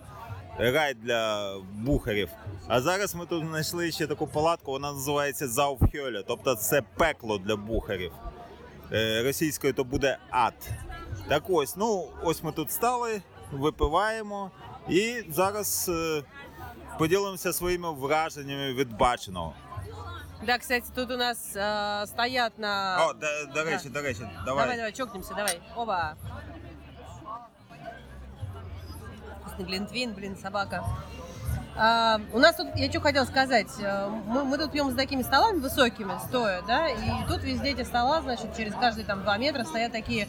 рай 0.58 0.94
для 0.94 1.54
бухарів. 1.74 2.30
А 2.68 2.82
зараз 2.82 3.16
ми 3.16 3.26
тут 3.26 3.46
знайшли 3.48 3.92
ще 3.92 4.08
таку 4.08 4.28
палатку, 4.28 4.72
вона 4.72 4.92
називається 4.92 5.48
Зауф 5.48 5.80
Хьоля, 5.80 6.24
тобто 6.28 6.56
це 6.56 6.82
пекло 6.98 7.38
для 7.38 7.56
бухарів. 7.56 8.12
Е, 8.92 9.24
російською 9.24 9.74
то 9.74 9.84
буде 9.84 10.18
ад. 10.30 10.54
Так 11.30 11.44
ось, 11.50 11.76
ну 11.76 12.10
ось 12.24 12.44
ми 12.44 12.52
тут 12.52 12.72
стали, 12.72 13.22
випиваємо 13.52 14.52
і 14.90 15.24
зараз 15.30 15.90
е, 15.90 16.24
поділимося 17.00 17.54
своїми 17.54 17.92
враженнями 17.92 18.74
від 18.74 18.98
баченого. 18.98 19.54
Да, 20.46 20.58
кстати, 20.58 20.86
тут 20.96 21.12
у 21.12 21.18
нас 21.18 21.56
э, 21.56 22.08
стоят 22.08 22.60
на... 22.60 23.08
О, 23.10 23.14
до, 23.14 23.54
до 23.54 23.64
речі, 23.64 23.90
до 23.90 24.02
речі, 24.02 24.20
давай. 24.46 24.64
Давай, 24.64 24.78
давай, 24.78 24.92
чокнемся, 24.92 25.34
давай. 25.34 25.62
Оба. 25.76 26.16
Вкусный 29.42 29.66
глинтвейн, 29.66 30.14
блин, 30.14 30.36
собака. 30.36 30.84
А, 31.76 32.20
у 32.34 32.40
нас 32.40 32.56
тут, 32.56 32.68
я 32.76 32.90
что 32.90 33.02
хотела 33.02 33.26
сказать, 33.26 33.68
э, 33.80 34.10
мы, 34.28 34.44
мы 34.44 34.58
тут 34.58 34.72
пьем 34.72 34.92
с 34.92 34.96
такими 34.96 35.24
столами 35.24 35.60
высокими, 35.60 36.14
стоя, 36.28 36.62
да, 36.68 36.88
и 36.88 37.28
тут 37.28 37.44
везде 37.44 37.72
эти 37.72 37.84
стола, 37.84 38.22
значит, 38.22 38.56
через 38.56 38.74
каждые 38.74 39.06
там 39.06 39.22
два 39.22 39.38
метра 39.38 39.64
стоят 39.64 39.92
такие 39.92 40.28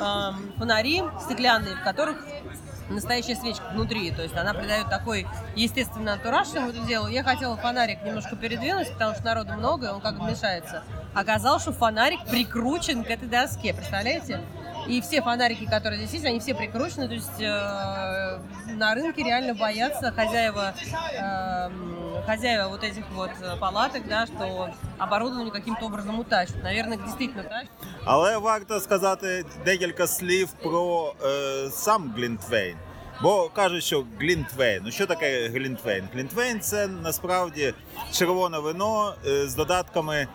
эм, 0.00 0.52
фонари 0.58 1.02
стеклянные, 1.24 1.76
в 1.76 1.82
которых 1.82 2.16
настоящая 2.90 3.36
свечка 3.36 3.64
внутри, 3.72 4.10
то 4.10 4.22
есть 4.22 4.36
она 4.36 4.52
придает 4.52 4.88
такой 4.88 5.26
естественный 5.54 6.12
антураж 6.12 6.48
всему 6.48 6.70
этому 6.70 6.86
делу. 6.86 7.06
Я 7.08 7.22
хотела 7.22 7.56
фонарик 7.56 8.02
немножко 8.02 8.36
передвинуть, 8.36 8.92
потому 8.92 9.14
что 9.14 9.24
народу 9.24 9.52
много, 9.52 9.88
и 9.88 9.90
он 9.90 10.00
как 10.00 10.18
бы 10.18 10.28
мешается. 10.28 10.82
Оказалось, 11.14 11.62
что 11.62 11.72
фонарик 11.72 12.24
прикручен 12.28 13.04
к 13.04 13.10
этой 13.10 13.28
доске, 13.28 13.72
представляете? 13.72 14.40
И 14.87 15.01
все 15.01 15.21
фонарики, 15.21 15.65
которые 15.65 15.97
здесь 15.97 16.13
есть, 16.13 16.25
они 16.25 16.39
все 16.39 16.53
прикручены, 16.53 17.07
то 17.07 17.13
есть 17.15 17.39
э, 17.41 18.39
на 18.75 18.93
рынке 18.93 19.23
реально 19.23 19.55
боятся 19.55 20.11
хозяева, 20.11 20.75
э, 21.13 21.69
хозяева 22.27 22.67
вот 22.69 22.83
этих 22.83 23.03
вот 23.11 23.31
э, 23.41 23.57
палаток, 23.57 24.07
да, 24.07 24.27
что 24.27 24.69
оборудование 24.99 25.51
каким-то 25.51 25.85
образом 25.85 26.19
утащат. 26.19 26.61
Наверное, 26.61 26.97
действительно 26.97 27.43
тащат. 27.43 27.69
Але 28.05 28.37
варто 28.37 28.79
сказати 28.79 29.45
декілька 29.65 30.07
слів 30.07 30.49
про 30.63 31.13
е, 31.23 31.69
сам 31.71 32.13
Глінтвейн. 32.17 32.75
Бо 33.21 33.49
кажуть, 33.49 33.83
що 33.83 34.05
Глінтвейн. 34.19 34.81
Ну 34.85 34.91
що 34.91 35.05
таке 35.05 35.47
Глінтвейн? 35.49 36.09
Глінтвейн 36.13 36.59
це 36.59 36.87
насправді 36.87 37.73
червоне 38.11 38.59
вино 38.59 39.15
е, 39.27 39.47
з 39.47 39.55
додатками. 39.55 40.27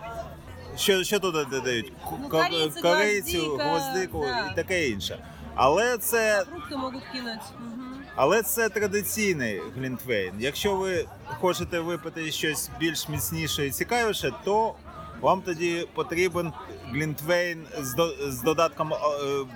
що, 0.77 1.03
що 1.03 1.19
туди 1.19 1.45
додають? 1.51 1.93
Ну, 2.21 2.29
ко- 2.29 2.47
корицю, 2.81 3.57
гвоздику 3.57 4.25
да. 4.27 4.51
і 4.51 4.55
таке 4.55 4.89
інше. 4.89 5.25
Але 5.55 5.97
це 5.97 6.43
Фрукты 6.43 6.77
могут 6.77 7.03
кинуть. 7.11 7.39
Мгм. 7.59 7.95
але 8.15 8.41
це 8.43 8.69
традиційний 8.69 9.61
глінтвейн. 9.75 10.33
Якщо 10.39 10.75
ви 10.75 11.05
хочете 11.39 11.79
випити 11.79 12.31
щось 12.31 12.69
більш 12.79 13.09
міцніше 13.09 13.67
і 13.67 13.71
цікавіше, 13.71 14.31
то 14.43 14.75
вам 15.21 15.41
тоді 15.41 15.87
потрібен 15.93 16.53
глінтвейн 16.89 17.65
з, 17.81 17.93
до, 17.93 18.31
з 18.31 18.41
додатком 18.41 18.93
е, 18.93 18.97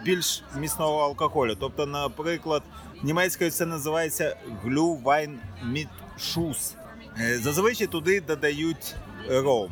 більш 0.05 0.43
міцного 0.55 0.99
алкоголю. 0.99 1.55
Тобто, 1.59 1.85
наприклад, 1.85 2.63
німецькою 3.03 3.51
це 3.51 3.65
називається 3.65 4.37
глювайн 4.63 5.39
міт 5.63 5.87
шус. 6.19 6.75
Е, 7.19 7.37
Зазвичай 7.37 7.87
туди 7.87 8.21
додають 8.21 8.95
ром. 9.29 9.71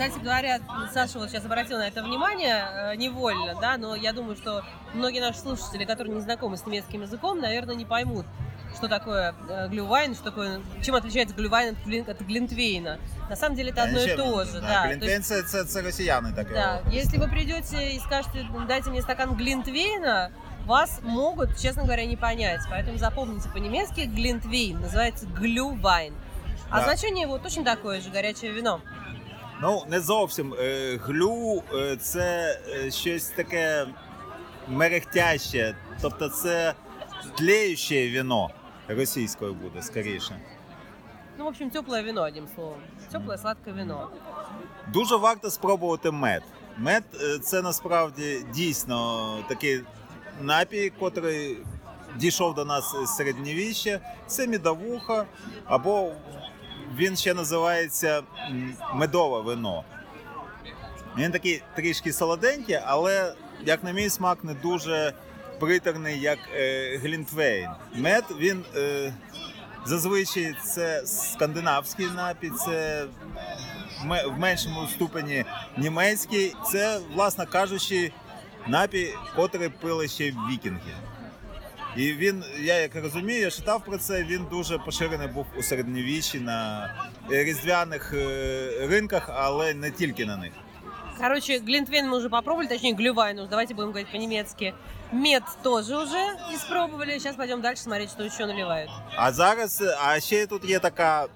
Кстати 0.00 0.24
говоря, 0.24 0.60
Саша 0.94 1.18
вот 1.18 1.28
сейчас 1.28 1.44
обратил 1.44 1.76
на 1.76 1.86
это 1.86 2.02
внимание 2.02 2.64
э, 2.72 2.96
невольно, 2.96 3.54
да, 3.60 3.76
но 3.76 3.94
я 3.94 4.14
думаю, 4.14 4.34
что 4.34 4.64
многие 4.94 5.20
наши 5.20 5.40
слушатели, 5.40 5.84
которые 5.84 6.14
не 6.14 6.22
знакомы 6.22 6.56
с 6.56 6.64
немецким 6.64 7.02
языком, 7.02 7.38
наверное, 7.38 7.74
не 7.74 7.84
поймут, 7.84 8.24
что 8.74 8.88
такое 8.88 9.34
э, 9.50 9.68
глювайн, 9.68 10.14
что 10.14 10.24
такое, 10.24 10.62
чем 10.82 10.94
отличается 10.94 11.36
глювайн 11.36 11.74
от, 11.74 11.86
глин- 11.86 12.08
от 12.10 12.18
глинтвейна. 12.22 12.98
На 13.28 13.36
самом 13.36 13.56
деле 13.56 13.72
это 13.72 13.82
одно 13.82 14.00
и 14.00 14.16
то 14.16 14.44
же, 14.44 14.62
да. 14.62 14.84
То 14.84 14.88
есть 14.88 15.00
Глінтвейн 15.00 15.22
це, 15.22 15.42
це, 15.42 15.64
це 15.64 15.82
росіяни 15.82 16.32
таке. 16.32 16.54
Да, 16.54 16.80
если 16.90 17.18
вы 17.18 17.28
придете 17.28 17.94
и 17.94 18.00
скажете, 18.00 18.46
дайте 18.68 18.88
мне 18.88 19.02
стакан 19.02 19.34
глинтвейна, 19.34 20.30
вас 20.64 21.00
могут, 21.02 21.60
честно 21.60 21.82
говоря, 21.82 22.06
не 22.06 22.16
понять. 22.16 22.60
Поэтому 22.72 22.96
запомните 22.96 23.50
по-немецки 23.50 24.00
глинтвейн, 24.06 24.80
называется 24.80 25.26
глювайн. 25.26 26.14
А 26.70 26.78
Да. 26.78 26.84
значение 26.84 27.24
его 27.24 27.38
точно 27.38 27.64
такое 27.64 28.00
же, 28.00 28.10
горячее 28.10 28.52
вино. 28.52 28.80
Ну, 29.62 29.84
не 29.88 30.00
зовсім. 30.00 30.54
Е, 30.58 30.96
Глю 30.96 31.62
е, 31.74 31.96
це 31.96 32.58
е, 32.68 32.90
щось 32.90 33.24
таке 33.24 33.86
мерехтяще. 34.68 35.76
Тобто 36.02 36.28
це 36.28 36.74
тлеюче 37.38 38.08
віно 38.08 38.50
російською 38.88 39.54
буде 39.54 39.82
скоріше. 39.82 40.40
Ну, 41.38 41.44
в 41.44 41.48
общем, 41.48 41.70
теплое 41.70 42.02
вино, 42.02 42.22
одним 42.22 42.48
словом. 42.54 42.78
Теплое 43.12 43.38
сладкое 43.38 43.72
вино. 43.72 44.10
Дуже 44.92 45.16
варто 45.16 45.50
спробувати 45.50 46.10
мед. 46.10 46.42
Мед 46.78 47.04
це 47.42 47.62
насправді 47.62 48.44
дійсно 48.54 49.38
такий 49.48 49.80
напій, 50.40 50.92
котрий 50.98 51.58
дійшов 52.16 52.54
до 52.54 52.64
нас 52.64 52.94
з 53.04 53.16
середньовіччя. 53.16 54.00
Це 54.26 54.46
мідовуха 54.46 55.26
або 55.64 56.12
він 56.96 57.16
ще 57.16 57.34
називається 57.34 58.22
медове 58.94 59.40
вино. 59.40 59.84
Він 61.18 61.32
такий 61.32 61.62
трішки 61.76 62.12
солоденький, 62.12 62.78
але, 62.86 63.34
як 63.64 63.84
на 63.84 63.92
мій 63.92 64.10
смак, 64.10 64.44
не 64.44 64.54
дуже 64.54 65.12
приторний, 65.60 66.20
як 66.20 66.38
е, 66.54 66.96
Глінтвейн. 67.02 67.68
Мед 67.94 68.24
він 68.38 68.64
е, 68.76 69.14
зазвичай 69.86 70.54
це 70.64 71.02
скандинавський 71.06 72.06
напій, 72.06 72.50
це 72.50 73.06
в 74.26 74.38
меншому 74.38 74.86
ступені 74.86 75.44
німецький. 75.76 76.54
Це, 76.72 77.00
власне 77.14 77.46
кажучи, 77.46 78.12
напій, 78.66 79.14
котрий 79.36 79.68
пили 79.68 80.08
ще 80.08 80.24
вікінги. 80.50 80.94
І 81.96 82.12
він, 82.12 82.44
я 82.60 82.74
як 82.78 82.94
розумію, 82.94 83.40
я 83.40 83.50
читав 83.50 83.84
про 83.84 83.98
це, 83.98 84.24
він 84.24 84.46
дуже 84.50 84.78
поширений 84.78 85.28
був 85.28 85.46
у 85.58 85.62
середньовіччі 85.62 86.40
на 86.40 86.90
е, 87.32 87.44
різдвяних 87.44 88.12
е, 88.14 88.86
ринках, 88.90 89.30
але 89.34 89.74
не 89.74 89.90
тільки 89.90 90.26
на 90.26 90.36
них. 90.36 90.52
Короче, 91.20 91.58
Глинтвейн 91.58 92.08
мы 92.08 92.16
уже 92.16 92.30
попробовали, 92.30 92.66
точнее, 92.66 92.94
Глювайн 92.94 93.38
уже, 93.38 93.48
давайте 93.48 93.74
будем 93.74 93.88
говорить 93.88 94.08
по-немецки. 94.10 94.72
Мед 95.12 95.42
тоже 95.62 95.96
уже 95.96 96.38
испробовали, 96.54 97.18
сейчас 97.18 97.36
пойдем 97.36 97.60
дальше 97.60 97.82
смотреть, 97.82 98.10
что 98.10 98.24
еще 98.24 98.46
наливают. 98.46 98.90
А 99.16 99.32
зараз, 99.32 99.82
а 100.04 100.20
ще 100.20 100.46
тут 100.46 100.64
є 100.64 100.78
така 100.78 101.26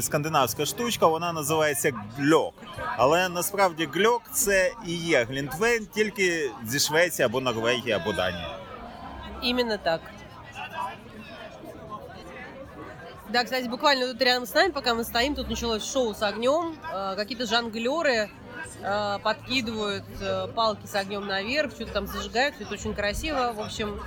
скандинавська 0.00 0.66
штучка, 0.66 1.06
вона 1.06 1.32
називається 1.32 1.92
гльок. 2.18 2.54
Але 2.96 3.28
насправді 3.28 3.88
гльок 3.92 4.22
це 4.32 4.72
і 4.86 4.94
є 4.94 5.24
глінтвейн 5.24 5.86
тільки 5.94 6.50
зі 6.66 6.78
Швеції 6.78 7.26
або 7.26 7.40
Норвегії, 7.40 7.92
або 7.92 8.12
Данії. 8.12 8.46
Именно 9.41 9.77
так. 9.77 10.01
Да, 13.29 13.43
кстати, 13.43 13.67
буквально 13.67 14.07
тут 14.07 14.21
рядом 14.21 14.45
с 14.45 14.53
нами, 14.53 14.71
пока 14.71 14.93
мы 14.93 15.03
стоим, 15.03 15.35
тут 15.35 15.49
началось 15.49 15.83
шоу 15.83 16.13
с 16.13 16.23
огнем. 16.23 16.77
Э, 16.93 17.15
Какие-то 17.17 17.45
жонглеры 17.45 18.29
э, 18.81 19.19
подкидывают 19.21 20.05
э, 20.21 20.47
палки 20.55 20.85
с 20.85 20.95
огнем 20.95 21.27
наверх, 21.27 21.71
что-то 21.73 21.91
там 21.91 22.07
зажигают, 22.07 22.55
все 22.55 22.63
это 22.63 22.73
очень 22.73 22.93
красиво. 22.93 23.51
В 23.53 23.59
общем, 23.59 23.99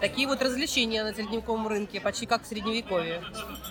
такие 0.00 0.28
вот 0.28 0.40
развлечения 0.40 1.02
на 1.02 1.12
средневековом 1.12 1.66
рынке, 1.66 2.00
почти 2.00 2.26
как 2.26 2.44
в 2.44 2.46
средневековье. 2.46 3.22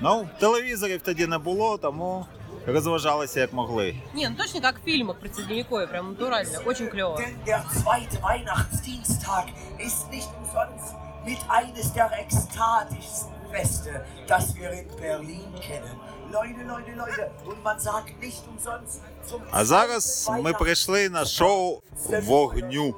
Ну, 0.01 0.29
телевізорів 0.39 1.01
тоді 1.01 1.27
не 1.27 1.37
було, 1.37 1.77
тому 1.77 2.25
розважалися 2.65 3.39
як 3.39 3.53
могли. 3.53 3.95
Не, 4.13 4.29
ну 4.29 4.35
точно 4.35 4.61
как 4.61 4.79
в 4.79 4.83
фильмах 4.83 5.17
про 5.19 5.29
средневековье, 5.29 5.87
прям 5.87 6.09
натурально, 6.09 6.59
очень 6.65 6.87
клево. 6.89 7.17
Denn 7.17 7.35
der 7.45 7.63
zweite 7.71 8.21
Weihnachtsdienstag 8.21 9.45
ist 9.79 10.11
nicht 10.11 10.29
umsonst 10.39 11.02
mit 11.24 11.38
eines 11.48 11.92
der 11.92 12.10
ekstatischsten 12.18 13.32
Feste, 13.50 14.04
das 14.26 14.54
wir 14.56 14.70
in 14.70 14.88
Berlin 14.96 15.52
kennen. 15.60 16.00
Leute, 16.32 16.62
Leute, 16.66 16.92
Leute, 16.92 17.30
und 17.46 17.62
man 17.62 17.78
sagt 17.78 18.18
nicht 18.20 18.42
umsonst 18.48 19.00
zum 19.28 19.40
А 19.50 19.64
зараз 19.64 20.30
ми 20.42 20.52
прийшли 20.52 21.08
на 21.08 21.24
шоу 21.24 21.82
вогню. 22.22 22.94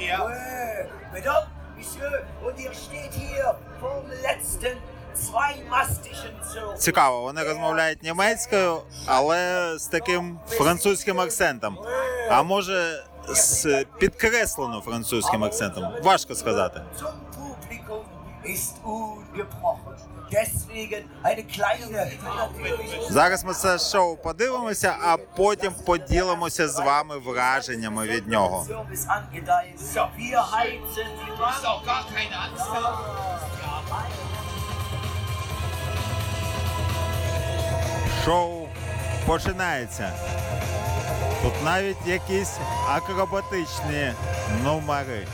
Ja. 0.00 0.18
Madame, 1.12 1.46
Monsieur, 1.76 2.12
und 2.46 2.56
ihr 2.64 2.72
steht 2.84 3.12
hier 3.14 3.44
vom 3.80 4.02
letzten 4.22 4.76
zweimastischen 5.14 6.34
Zug. 6.52 6.76
Цікаво, 6.78 7.20
вони 7.20 7.42
розмовляють 7.42 8.02
німецькою, 8.02 8.82
але 9.06 9.72
з 9.78 9.86
таким 9.86 10.40
французьким 10.48 11.20
акцентом. 11.20 11.78
А 12.30 12.42
може, 12.42 13.04
з 13.34 13.84
підкреслено 13.98 14.80
французьким 14.80 15.44
акцентом. 15.44 15.84
Важко 16.04 16.34
сказати. 16.34 16.80
Зараз 23.10 23.44
ми 23.44 23.54
це 23.54 23.78
шоу 23.78 24.16
подивимося, 24.16 24.96
а 25.02 25.16
потім 25.16 25.72
поділимося 25.86 26.68
з 26.68 26.78
вами 26.78 27.18
враженнями 27.18 28.06
від 28.06 28.28
нього. 28.28 28.66
Шоу 38.24 38.68
починається. 39.26 40.12
Тут 41.42 41.52
навіть 41.64 42.06
якісь 42.06 42.58
акробатичні 42.88 44.12
номери. 44.64 45.26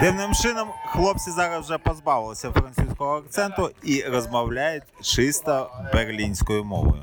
Дивним 0.00 0.34
чином 0.34 0.68
хлопці 0.86 1.30
зараз 1.30 1.64
вже 1.64 1.78
позбавилися 1.78 2.50
французького 2.52 3.16
акценту 3.16 3.70
і 3.82 4.02
розмовляють 4.02 4.82
чисто 5.02 5.70
берлінською 5.92 6.64
мовою. 6.64 7.02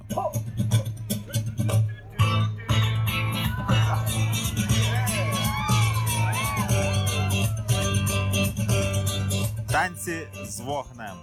Танці 9.96 10.28
з 10.44 10.60
вогнем. 10.60 11.16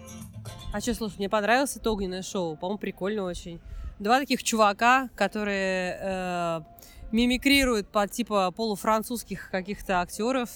А 0.73 0.81
что, 0.81 0.95
слушай, 0.95 1.17
мне 1.19 1.29
понравилось 1.29 1.77
это 1.77 1.91
огненное 1.91 2.23
шоу. 2.23 2.57
По-моему, 2.57 2.79
прикольно 2.79 3.25
очень. 3.25 3.61
Два 3.99 4.19
таких 4.19 4.43
чувака, 4.43 5.11
которые 5.15 5.99
э, 6.01 6.61
мимикрируют 7.13 7.89
под 7.89 8.11
типа 8.11 8.51
полуфранцузских 8.51 9.51
каких-то 9.51 10.01
актеров. 10.01 10.49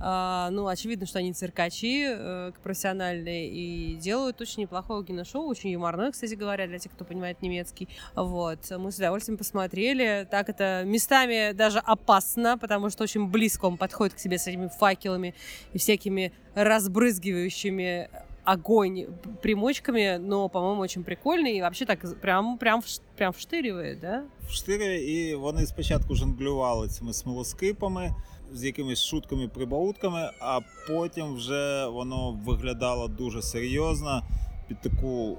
А, 0.00 0.50
ну, 0.50 0.66
очевидно, 0.68 1.06
что 1.06 1.18
они 1.18 1.32
циркачи 1.32 2.06
э, 2.08 2.52
профессиональные 2.62 3.48
и 3.48 3.96
делают 3.96 4.40
очень 4.40 4.62
неплохое 4.62 5.00
огненное 5.00 5.24
шоу, 5.24 5.48
очень 5.48 5.70
юморное, 5.70 6.12
кстати 6.12 6.34
говоря, 6.34 6.66
для 6.66 6.78
тех, 6.78 6.92
кто 6.92 7.04
понимает 7.04 7.42
немецкий. 7.42 7.88
Вот, 8.14 8.70
мы 8.70 8.92
с 8.92 8.96
удовольствием 8.96 9.38
посмотрели. 9.38 10.26
Так 10.30 10.48
это 10.48 10.84
местами 10.84 11.52
даже 11.52 11.78
опасно, 11.80 12.58
потому 12.58 12.90
что 12.90 13.04
очень 13.04 13.26
близко 13.26 13.66
он 13.66 13.76
подходит 13.76 14.14
к 14.14 14.18
себе 14.18 14.38
с 14.38 14.46
этими 14.46 14.68
факелами 14.68 15.34
и 15.72 15.78
всякими 15.78 16.32
разбрызгивающими 16.54 18.08
огонь 18.44 19.06
примочками, 19.42 20.16
но, 20.16 20.48
по-моему, 20.48 20.80
очень 20.80 21.04
прикольный 21.04 21.58
и 21.58 21.60
вообще 21.60 21.84
так 21.84 22.00
прям, 22.20 22.56
прям, 22.56 22.82
прям 23.16 23.32
вштыривает, 23.32 24.00
да? 24.00 24.24
в 24.48 24.52
штирі, 24.52 24.96
і 24.96 25.34
вони 25.34 25.66
спочатку 25.66 26.14
жонглювали 26.14 26.88
цими 26.88 27.12
смолоскипами 27.12 28.14
з 28.52 28.64
якимись 28.64 29.04
шутками 29.04 29.48
прибаутками, 29.48 30.30
а 30.40 30.60
потім 30.88 31.34
вже 31.34 31.86
воно 31.86 32.40
виглядало 32.46 33.08
дуже 33.08 33.42
серйозно 33.42 34.22
під 34.68 34.80
таку 34.80 35.38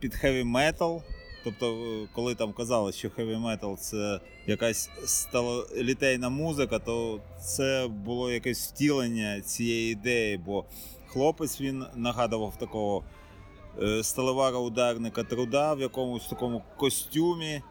під 0.00 0.14
хеві 0.14 0.44
метал. 0.44 1.02
Тобто, 1.44 1.66
е, 1.66 2.08
коли 2.14 2.34
там 2.34 2.52
казали, 2.52 2.92
що 2.92 3.10
хеві 3.10 3.36
метал 3.36 3.76
це 3.76 4.20
якась 4.46 4.90
сталелітейна 5.04 6.28
музика, 6.28 6.78
то 6.78 7.20
це 7.40 7.88
було 7.88 8.30
якесь 8.30 8.68
втілення 8.68 9.40
цієї 9.40 9.92
ідеї, 9.92 10.38
бо 10.38 10.64
хлопець 11.06 11.60
він 11.60 11.84
нагадував 11.94 12.56
такого 12.58 13.04
е, 13.82 14.02
сталевара 14.02 14.58
ударника 14.58 15.24
труда 15.24 15.74
в 15.74 15.80
якомусь 15.80 16.26
такому 16.26 16.62
костюмі 16.76 17.62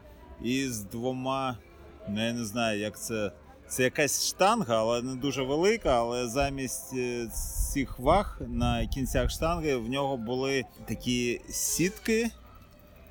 і 0.44 0.68
з 0.68 0.84
двома. 0.84 1.58
Ну, 2.10 2.26
я 2.26 2.34
не 2.34 2.46
знаю, 2.46 2.80
як 2.80 3.00
це. 3.00 3.32
Це 3.68 3.84
якась 3.84 4.28
штанга, 4.28 4.78
але 4.78 5.02
не 5.02 5.16
дуже 5.16 5.44
велика. 5.44 6.00
Але 6.00 6.28
замість 6.28 6.94
е, 6.94 7.28
цих 7.74 8.00
ваг 8.00 8.42
на 8.48 8.88
кінцях 8.88 9.32
штанги 9.32 9.76
в 9.76 9.90
нього 9.90 10.18
були 10.18 10.66
такі 10.86 11.42
сітки, 11.50 12.30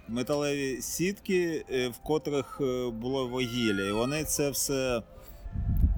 металеві 0.09 0.83
сітки, 0.83 1.65
е, 1.71 1.89
в 1.89 1.99
котрих 1.99 2.59
е, 2.61 2.91
було 2.91 3.29
вугілля. 3.29 3.85
І 3.85 3.93
вони 3.93 4.25
це 4.25 4.51
все 4.51 5.03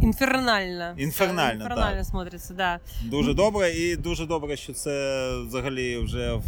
Инфернально. 0.03 0.95
Инфернально, 0.99 1.65
Инфернально 1.65 1.99
да. 1.99 2.05
смотрится, 2.05 2.55
да. 2.55 2.81
Дуже 3.05 3.35
добре, 3.35 3.71
і 3.71 3.97
дуже 3.97 4.27
добре, 4.27 4.57
що 4.57 4.73
це 4.73 5.29
взагалі 5.47 5.99
вже 5.99 6.41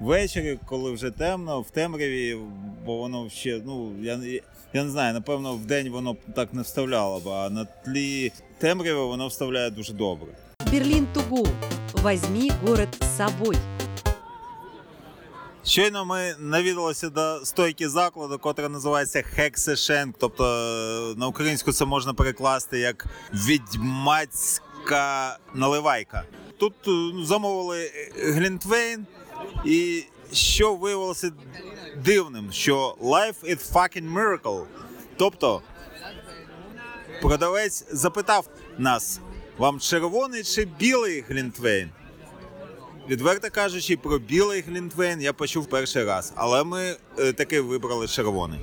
ввечері, 0.00 0.58
коли 0.66 0.92
вже 0.92 1.10
темно, 1.10 1.60
в 1.60 1.70
темряві, 1.70 2.38
бо 2.86 2.96
воно 2.96 3.30
ще, 3.30 3.60
ну, 3.66 3.92
я, 4.02 4.20
я 4.74 4.82
не 4.82 4.90
знаю, 4.90 5.14
напевно, 5.14 5.54
в 5.54 5.66
день 5.66 5.88
воно 5.88 6.16
так 6.34 6.52
не 6.52 6.62
вставляло 6.62 7.20
б, 7.20 7.28
а 7.28 7.50
на 7.50 7.64
тлі 7.64 8.32
темряви 8.58 9.04
воно 9.04 9.28
вставляє 9.28 9.70
дуже 9.70 9.92
добре. 9.92 10.26
Берлин 10.72 11.06
Тугу. 11.14 11.46
Возьми 11.92 12.50
город 12.66 12.88
с 13.02 13.16
собой. 13.16 13.56
Щойно 15.64 16.04
ми 16.04 16.34
навідалися 16.38 17.08
до 17.08 17.40
стойки 17.44 17.88
закладу, 17.88 18.38
котра 18.38 18.68
називається 18.68 19.22
Хексешенк. 19.22 20.16
Тобто 20.18 20.44
е, 20.44 21.18
на 21.18 21.26
українську 21.26 21.72
це 21.72 21.84
можна 21.84 22.14
перекласти 22.14 22.78
як 22.78 23.06
відьмацька 23.32 25.38
наливайка. 25.54 26.22
Тут 26.58 26.74
е, 26.88 27.24
замовили 27.24 27.90
Глінтвейн, 28.16 29.06
і 29.64 30.04
що 30.32 30.74
виявилося 30.74 31.32
дивним, 31.96 32.52
що 32.52 32.96
life 33.00 33.44
is 33.44 33.72
fucking 33.72 34.12
miracle. 34.14 34.64
Тобто 35.16 35.62
продавець 37.22 37.84
запитав 37.90 38.48
нас: 38.78 39.20
вам 39.58 39.80
червоний 39.80 40.42
чи 40.42 40.64
білий 40.64 41.24
глінтвейн? 41.28 41.90
Відверто 43.08 43.50
кажучи, 43.50 43.96
про 43.96 44.18
білий 44.18 44.60
глінтвейн 44.60 45.20
я 45.20 45.32
почув 45.32 45.66
перший 45.66 46.04
раз, 46.04 46.32
але 46.36 46.64
ми 46.64 46.96
е, 47.18 47.32
таки 47.32 47.60
вибрали 47.60 48.08
червоний. 48.08 48.60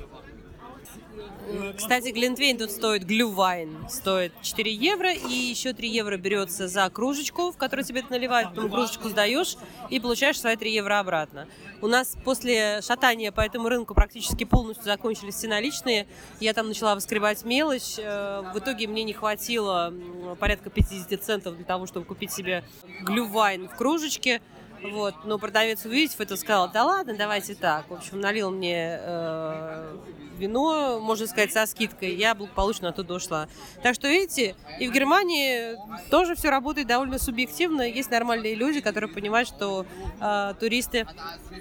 Кстати, 1.76 2.10
Глинтвейн 2.10 2.58
тут 2.58 2.70
стоит, 2.70 3.04
глювайн 3.04 3.88
стоит 3.88 4.32
4 4.42 4.72
евро, 4.72 5.12
и 5.12 5.32
еще 5.32 5.72
3 5.72 5.88
евро 5.88 6.16
берется 6.16 6.68
за 6.68 6.88
кружечку, 6.90 7.50
в 7.50 7.56
которую 7.56 7.84
тебе 7.84 8.00
это 8.00 8.12
наливают, 8.12 8.50
потом 8.50 8.70
кружечку 8.70 9.08
сдаешь 9.08 9.56
и 9.90 10.00
получаешь 10.00 10.40
свои 10.40 10.56
3 10.56 10.72
евро 10.72 10.98
обратно. 11.00 11.48
У 11.80 11.86
нас 11.86 12.16
после 12.24 12.80
шатания 12.82 13.32
по 13.32 13.40
этому 13.40 13.68
рынку 13.68 13.94
практически 13.94 14.44
полностью 14.44 14.84
закончились 14.84 15.34
все 15.34 15.48
наличные. 15.48 16.06
Я 16.40 16.52
там 16.54 16.68
начала 16.68 16.94
выскребать 16.94 17.44
мелочь. 17.44 17.98
Э, 17.98 18.42
В 18.54 18.58
итоге 18.58 18.86
мне 18.86 19.02
не 19.02 19.12
хватило 19.12 19.92
порядка 20.38 20.70
50 20.70 21.22
центов 21.22 21.56
для 21.56 21.64
того, 21.64 21.86
чтобы 21.86 22.06
купить 22.06 22.32
себе 22.32 22.64
глювайн 23.02 23.68
в 23.68 23.76
кружечке. 23.76 24.40
Вот, 24.82 25.14
но 25.24 25.38
продавец, 25.38 25.84
увидев 25.84 26.20
это, 26.20 26.36
сказал, 26.36 26.68
да 26.70 26.84
ладно, 26.84 27.14
давайте 27.16 27.54
так. 27.54 27.88
В 27.88 27.94
общем, 27.94 28.20
налил 28.20 28.50
мне 28.50 28.98
э, 29.00 29.96
вино, 30.42 31.00
можно 31.00 31.26
сказать, 31.26 31.52
со 31.52 31.66
скидкой. 31.66 32.14
Я 32.14 32.34
благополучно 32.34 32.88
оттуда 32.88 33.14
ушла. 33.14 33.48
Так 33.82 33.94
что, 33.94 34.08
видите, 34.08 34.54
и 34.78 34.88
в 34.88 34.92
Германии 34.92 35.76
тоже 36.10 36.34
все 36.34 36.50
работает 36.50 36.86
довольно 36.88 37.18
субъективно. 37.18 37.82
Есть 37.82 38.10
нормальные 38.10 38.54
люди, 38.54 38.80
которые 38.80 39.10
понимают, 39.10 39.48
что 39.48 39.86
э, 40.20 40.54
туристы, 40.58 41.06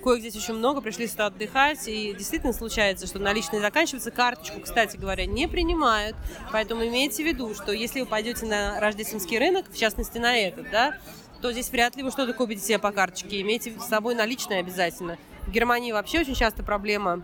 коих 0.04 0.20
здесь 0.22 0.36
очень 0.36 0.56
много, 0.56 0.82
пришли 0.82 1.08
сюда 1.08 1.28
отдыхать. 1.28 1.88
И 1.88 2.14
действительно 2.14 2.54
случается, 2.54 3.08
что 3.08 3.20
наличные 3.20 3.62
заканчиваются. 3.62 4.12
Карточку, 4.12 4.60
кстати 4.62 4.98
говоря, 4.98 5.26
не 5.26 5.48
принимают. 5.48 6.16
Поэтому 6.52 6.86
имейте 6.86 7.24
в 7.24 7.26
виду, 7.26 7.54
что 7.54 7.72
если 7.72 8.02
вы 8.02 8.08
пойдете 8.08 8.46
на 8.46 8.80
рождественский 8.80 9.38
рынок, 9.38 9.66
в 9.72 9.78
частности 9.78 10.18
на 10.18 10.36
этот, 10.36 10.70
да, 10.72 10.98
то 11.42 11.52
здесь 11.52 11.72
вряд 11.72 11.96
ли 11.96 12.04
вы 12.04 12.12
что-то 12.12 12.34
купите 12.34 12.62
себе 12.62 12.80
по 12.80 12.92
карточке. 12.92 13.42
Имейте 13.42 13.74
с 13.80 13.88
собой 13.88 14.16
наличные 14.16 14.60
обязательно. 14.60 15.18
В 15.48 15.52
Германії 15.52 15.92
вообще 15.94 16.20
очень 16.20 16.36
часто 16.36 16.64
проблема 16.64 17.24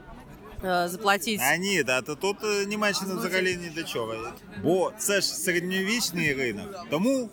э, 0.63 0.89
заплатить. 0.89 1.41
А 1.53 1.57
ні, 1.57 1.83
да, 1.83 2.01
то 2.03 2.15
тут 2.15 2.37
е, 2.45 2.67
Німеччина 2.67 3.15
взагалі 3.15 3.57
ні 3.57 3.69
до 3.77 3.83
чого. 3.83 4.15
Бо 4.63 4.93
це 4.99 5.21
ж 5.21 5.27
середньовічний 5.27 6.35
ринок, 6.35 6.87
тому 6.91 7.29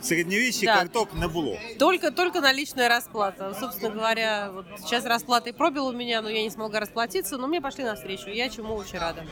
в 0.00 0.04
середньовіччі 0.04 0.66
Да. 0.66 0.74
карток 0.76 1.08
не 1.20 1.28
було. 1.28 1.58
Только, 1.78 2.10
только 2.10 2.40
наличная 2.40 2.88
расплата. 2.88 3.54
Собственно 3.60 3.94
говоря, 3.94 4.50
вот 4.54 4.64
сейчас 4.80 5.04
расплата 5.04 5.50
и 5.50 5.52
пробил 5.52 5.86
у 5.86 5.92
меня, 5.92 6.22
но 6.22 6.30
я 6.30 6.42
не 6.42 6.50
смогла 6.50 6.80
расплатиться, 6.80 7.38
но 7.38 7.48
мне 7.48 7.60
пошли 7.60 7.84
навстречу. 7.84 8.30
Я 8.30 8.48
чему 8.48 8.74
очень 8.74 8.98
рада. 8.98 9.22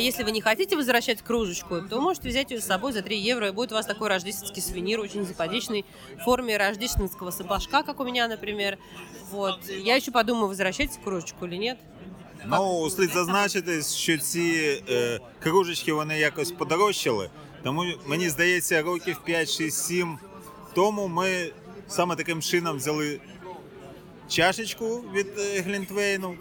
если 0.00 0.22
вы 0.22 0.30
не 0.30 0.40
хотите 0.40 0.76
возвращать 0.76 1.22
кружечку, 1.22 1.82
то 1.82 2.00
можете 2.00 2.28
взять 2.28 2.50
ее 2.50 2.60
с 2.60 2.66
собой 2.66 2.92
за 2.92 3.02
3 3.02 3.18
евро, 3.18 3.48
и 3.48 3.50
будет 3.50 3.72
у 3.72 3.74
вас 3.74 3.86
такой 3.86 4.08
рождественский 4.08 4.62
сувенир, 4.62 5.00
очень 5.00 5.26
симпатичный, 5.26 5.84
в 6.18 6.24
форме 6.24 6.56
рождественского 6.56 7.30
сапожка, 7.30 7.82
как 7.82 8.00
у 8.00 8.04
меня, 8.04 8.28
например. 8.28 8.78
Вот. 9.30 9.60
Я 9.68 9.96
еще 9.96 10.10
подумаю, 10.10 10.48
возвращать 10.48 10.90
кружечку 11.02 11.46
или 11.46 11.56
нет. 11.56 11.78
Ну, 12.46 12.90
слід 12.90 13.10
зазначити, 13.10 13.82
що 13.82 14.18
ці 14.18 14.82
е, 14.90 15.20
кружечки 15.40 15.92
вони 15.92 16.18
якось 16.18 16.52
подорожчали. 16.52 17.30
Тому 17.62 17.84
мені 18.06 18.28
здається, 18.28 18.82
років 18.82 19.20
5, 19.24 19.50
6, 19.50 19.84
7 19.84 20.18
тому 20.76 21.08
ми 21.08 21.52
саме 21.88 22.16
таким 22.16 22.42
чином 22.42 22.76
взяли 22.76 23.20
чашечку 24.28 25.04
від 25.14 25.26
е, 25.38 25.60
Глінтвейну. 25.60 26.34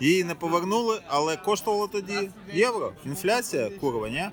Її 0.00 0.24
не 0.24 0.34
повернули, 0.34 1.00
але 1.08 1.36
коштувало 1.36 1.88
тоді 1.88 2.30
євро. 2.52 2.92
Інфляція, 3.06 3.70
курва, 3.80 4.08
ні? 4.08 4.24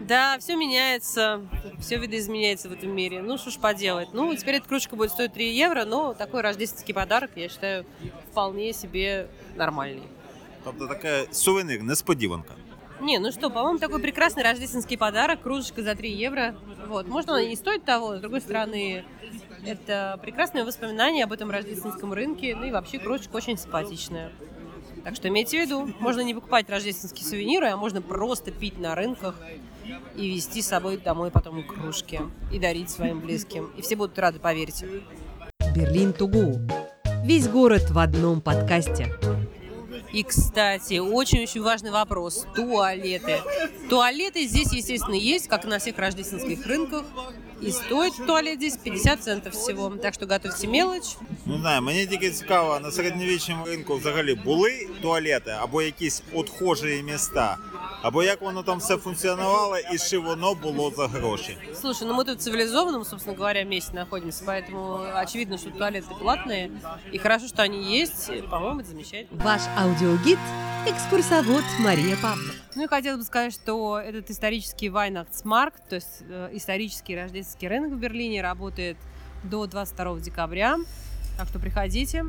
Да, 0.00 0.36
все 0.36 0.56
меняется, 0.56 1.40
все 1.80 1.98
видоизменяется 1.98 2.68
в 2.68 2.72
этом 2.72 2.94
мире. 2.94 3.22
Ну, 3.22 3.38
что 3.38 3.50
ж 3.50 3.58
поделать. 3.58 4.08
Ну, 4.12 4.36
теперь 4.36 4.56
эта 4.56 4.68
кружка 4.68 4.96
будет 4.96 5.10
стоить 5.10 5.32
3 5.32 5.56
евро, 5.56 5.84
но 5.84 6.14
такой 6.14 6.42
рождественский 6.42 6.94
подарок, 6.94 7.30
я 7.36 7.48
считаю, 7.48 7.84
вполне 8.30 8.72
себе 8.72 9.28
нормальный. 9.56 10.08
Тобто 10.64 10.86
таке 10.86 11.26
сувенир, 11.32 11.82
несподіванка. 11.82 12.54
Не, 13.00 13.18
ну 13.18 13.32
что, 13.32 13.50
по-моему, 13.50 13.78
такой 13.78 14.00
прекрасный 14.00 14.42
рождественский 14.42 14.98
подарок, 14.98 15.42
кружечка 15.42 15.82
за 15.82 15.94
3 15.94 16.10
евро. 16.10 16.54
Вот, 16.88 17.08
может, 17.08 17.30
она 17.30 17.42
и 17.42 17.48
не 17.48 17.56
стоит 17.56 17.84
того, 17.84 18.16
с 18.16 18.20
другой 18.20 18.40
стороны, 18.40 19.04
это 19.66 20.18
прекрасное 20.22 20.64
воспоминание 20.64 21.24
об 21.24 21.32
этом 21.32 21.50
рождественском 21.50 22.12
рынке, 22.12 22.54
ну 22.54 22.66
и 22.66 22.70
вообще 22.70 22.98
кружечка 22.98 23.36
очень 23.36 23.56
симпатичная. 23.56 24.30
Так 25.03 25.15
что 25.15 25.29
имейте 25.29 25.57
в 25.57 25.61
виду, 25.61 25.93
можно 25.99 26.21
не 26.21 26.33
покупать 26.33 26.69
рождественские 26.69 27.25
сувениры, 27.25 27.67
а 27.67 27.77
можно 27.77 28.01
просто 28.01 28.51
пить 28.51 28.77
на 28.77 28.95
рынках 28.95 29.35
и 30.15 30.29
везти 30.29 30.61
с 30.61 30.67
собой 30.67 30.97
домой 30.97 31.31
потом 31.31 31.63
кружки 31.63 32.19
и 32.51 32.59
дарить 32.59 32.89
своим 32.89 33.19
близким. 33.19 33.71
И 33.77 33.81
все 33.81 33.95
будут 33.95 34.17
рады, 34.19 34.39
поверьте. 34.39 34.87
Берлин 35.75 36.13
Тугу. 36.13 36.59
Весь 37.23 37.47
город 37.47 37.89
в 37.89 37.99
одном 37.99 38.41
подкасте. 38.41 39.07
И, 40.11 40.23
кстати, 40.23 40.99
очень-очень 40.99 41.61
важный 41.61 41.91
вопрос. 41.91 42.45
Туалеты. 42.53 43.39
Туалеты 43.89 44.45
здесь, 44.45 44.73
естественно, 44.73 45.15
есть, 45.15 45.47
как 45.47 45.65
и 45.65 45.67
на 45.67 45.79
всех 45.79 45.97
рождественских 45.97 46.65
рынках. 46.65 47.05
И 47.62 47.70
стоит 47.70 48.12
туалет 48.26 48.58
здесь 48.58 48.76
50 48.76 49.22
центов 49.22 49.54
всего. 49.54 49.88
Так 49.90 50.14
что 50.14 50.26
готовьте 50.26 50.66
мелочь. 50.66 51.16
Не 51.46 51.58
знаю, 51.58 51.82
мені 51.82 52.06
тільки 52.06 52.30
цікаво, 52.30 52.80
на 52.80 52.90
середньовічному 52.90 53.64
ринку 53.64 53.96
взагалі 53.96 54.34
були 54.34 54.88
туалети 55.02 55.50
або 55.60 55.82
якісь 55.82 56.22
отхожі 56.34 57.02
міста, 57.06 57.56
або 58.02 58.22
як 58.22 58.42
воно 58.42 58.62
там 58.62 58.78
все 58.78 58.96
функціонувало 58.96 59.78
і 59.78 59.98
чи 59.98 60.18
воно 60.18 60.54
було 60.54 60.90
за 60.90 61.08
гроші. 61.08 61.58
Слушай, 61.80 62.08
ну 62.08 62.14
мы 62.14 62.24
тут 62.24 62.38
в 62.38 62.42
цивилизованном, 62.42 63.04
собственно 63.04 63.36
говоря, 63.36 63.64
месте 63.64 63.94
находимся, 63.94 64.44
поэтому 64.44 65.00
очевидно, 65.14 65.58
что 65.58 65.70
туалеты 65.70 66.14
платные. 66.20 66.70
И 67.12 67.18
хорошо, 67.18 67.48
что 67.48 67.62
они 67.62 67.98
есть. 68.00 68.28
И, 68.30 68.42
По-моему, 68.42 68.80
это 68.80 68.88
замечательно. 68.88 69.44
Ваш 69.44 69.62
аудиогид – 69.76 70.86
экскурсовод 70.86 71.64
Мария 71.80 72.16
Павлов. 72.22 72.54
Ну 72.74 72.84
и 72.84 72.86
хотелось 72.86 73.18
бы 73.18 73.24
сказать, 73.24 73.52
что 73.52 73.98
этот 73.98 74.30
исторический 74.30 74.88
Weihnachtsmarkt, 74.88 75.88
то 75.88 75.96
есть 75.96 76.22
э, 76.28 76.50
исторический 76.52 77.16
рождественский 77.16 77.68
рынок 77.68 77.92
в 77.92 77.96
Берлине, 77.96 78.42
работает 78.42 78.96
до 79.42 79.66
22 79.66 80.20
декабря. 80.20 80.76
Так 81.38 81.48
что 81.48 81.58
приходите. 81.58 82.24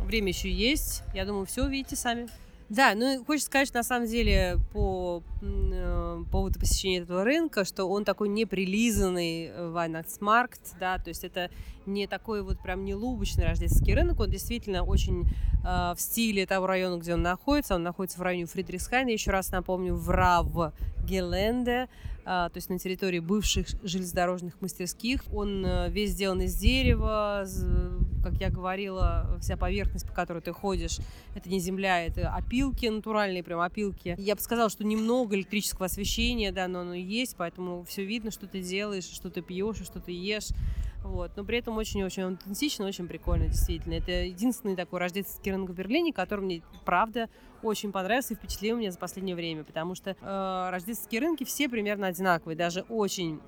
Время 0.00 0.28
еще 0.28 0.50
есть. 0.50 1.02
Я 1.14 1.24
думаю, 1.24 1.46
все 1.46 1.64
увидите 1.64 1.96
сами. 1.96 2.28
Да, 2.69 2.95
ну 2.95 3.23
хочется 3.25 3.47
сказать, 3.47 3.67
что 3.69 3.77
на 3.77 3.83
самом 3.83 4.07
деле 4.07 4.57
по 4.73 5.23
э, 5.41 6.23
поводу 6.29 6.59
посещения 6.59 6.99
этого 6.99 7.23
рынка, 7.23 7.63
что 7.63 7.85
он 7.85 8.03
такой 8.03 8.27
неприлизанный 8.27 9.45
э, 9.45 9.71
Weihnachtsmarkt, 9.73 10.75
да, 10.77 10.97
то 10.97 11.07
есть 11.07 11.23
это 11.23 11.49
не 11.85 12.07
такой 12.07 12.41
вот 12.43 12.59
прям 12.59 12.83
нелубочный 12.83 13.45
рождественский 13.45 13.93
рынок, 13.93 14.19
он 14.19 14.29
действительно 14.29 14.83
очень 14.83 15.23
э, 15.63 15.93
в 15.95 15.97
стиле 15.97 16.45
того 16.45 16.67
района, 16.67 16.99
где 16.99 17.13
он 17.13 17.21
находится. 17.21 17.75
Он 17.75 17.83
находится 17.83 18.19
в 18.19 18.21
районе 18.21 18.47
Фридрихсхайна, 18.47 19.11
еще 19.11 19.31
раз 19.31 19.49
напомню, 19.51 19.95
в 19.95 20.09
Рав 20.09 20.47
Геленде, 21.05 21.87
а, 22.25 22.49
то 22.49 22.57
есть 22.57 22.69
на 22.69 22.77
территории 22.77 23.19
бывших 23.19 23.67
железнодорожных 23.83 24.59
мастерских. 24.59 25.23
Он 25.33 25.65
э, 25.65 25.89
весь 25.89 26.11
сделан 26.11 26.41
из 26.41 26.55
дерева, 26.55 27.45
как 28.23 28.33
я 28.35 28.49
говорила, 28.49 29.37
вся 29.41 29.57
поверхность, 29.57 30.07
по 30.07 30.13
которой 30.13 30.41
ты 30.41 30.51
ходишь, 30.51 30.99
это 31.35 31.49
не 31.49 31.59
земля, 31.59 32.05
это 32.05 32.29
опилки, 32.29 32.85
натуральные 32.85 33.43
прям 33.43 33.59
опилки. 33.59 34.15
Я 34.17 34.35
бы 34.35 34.41
сказала, 34.41 34.69
что 34.69 34.83
немного 34.83 35.35
электрического 35.35 35.85
освещения, 35.85 36.51
да, 36.51 36.67
но 36.67 36.81
оно 36.81 36.93
есть, 36.93 37.35
поэтому 37.37 37.83
все 37.83 38.05
видно, 38.05 38.31
что 38.31 38.47
ты 38.47 38.61
делаешь, 38.61 39.05
что 39.05 39.29
ты 39.29 39.41
пьешь, 39.41 39.77
что 39.77 39.99
ты 39.99 40.11
ешь. 40.11 40.49
Вот. 41.03 41.31
Но 41.35 41.43
при 41.43 41.59
этом 41.59 41.77
очень-очень 41.77 42.23
аутентично, 42.23 42.85
очень 42.85 43.07
прикольно, 43.07 43.47
действительно. 43.47 43.93
Это 43.93 44.11
единственный 44.11 44.75
такой 44.75 44.99
рождественский 44.99 45.51
рынок 45.51 45.69
в 45.69 45.73
Берлине, 45.73 46.11
который 46.11 46.41
мне, 46.43 46.61
правда, 46.85 47.29
очень 47.63 47.91
понравился 47.91 48.33
и 48.33 48.37
впечатлил 48.37 48.77
меня 48.77 48.91
за 48.91 48.99
последнее 48.99 49.35
время, 49.35 49.63
потому 49.63 49.95
что 49.95 50.11
э, 50.19 50.69
рождественские 50.69 51.21
рынки 51.21 51.43
все 51.43 51.69
примерно 51.69 52.07
одинаковые, 52.07 52.57
даже 52.57 52.81
очень 52.89 53.39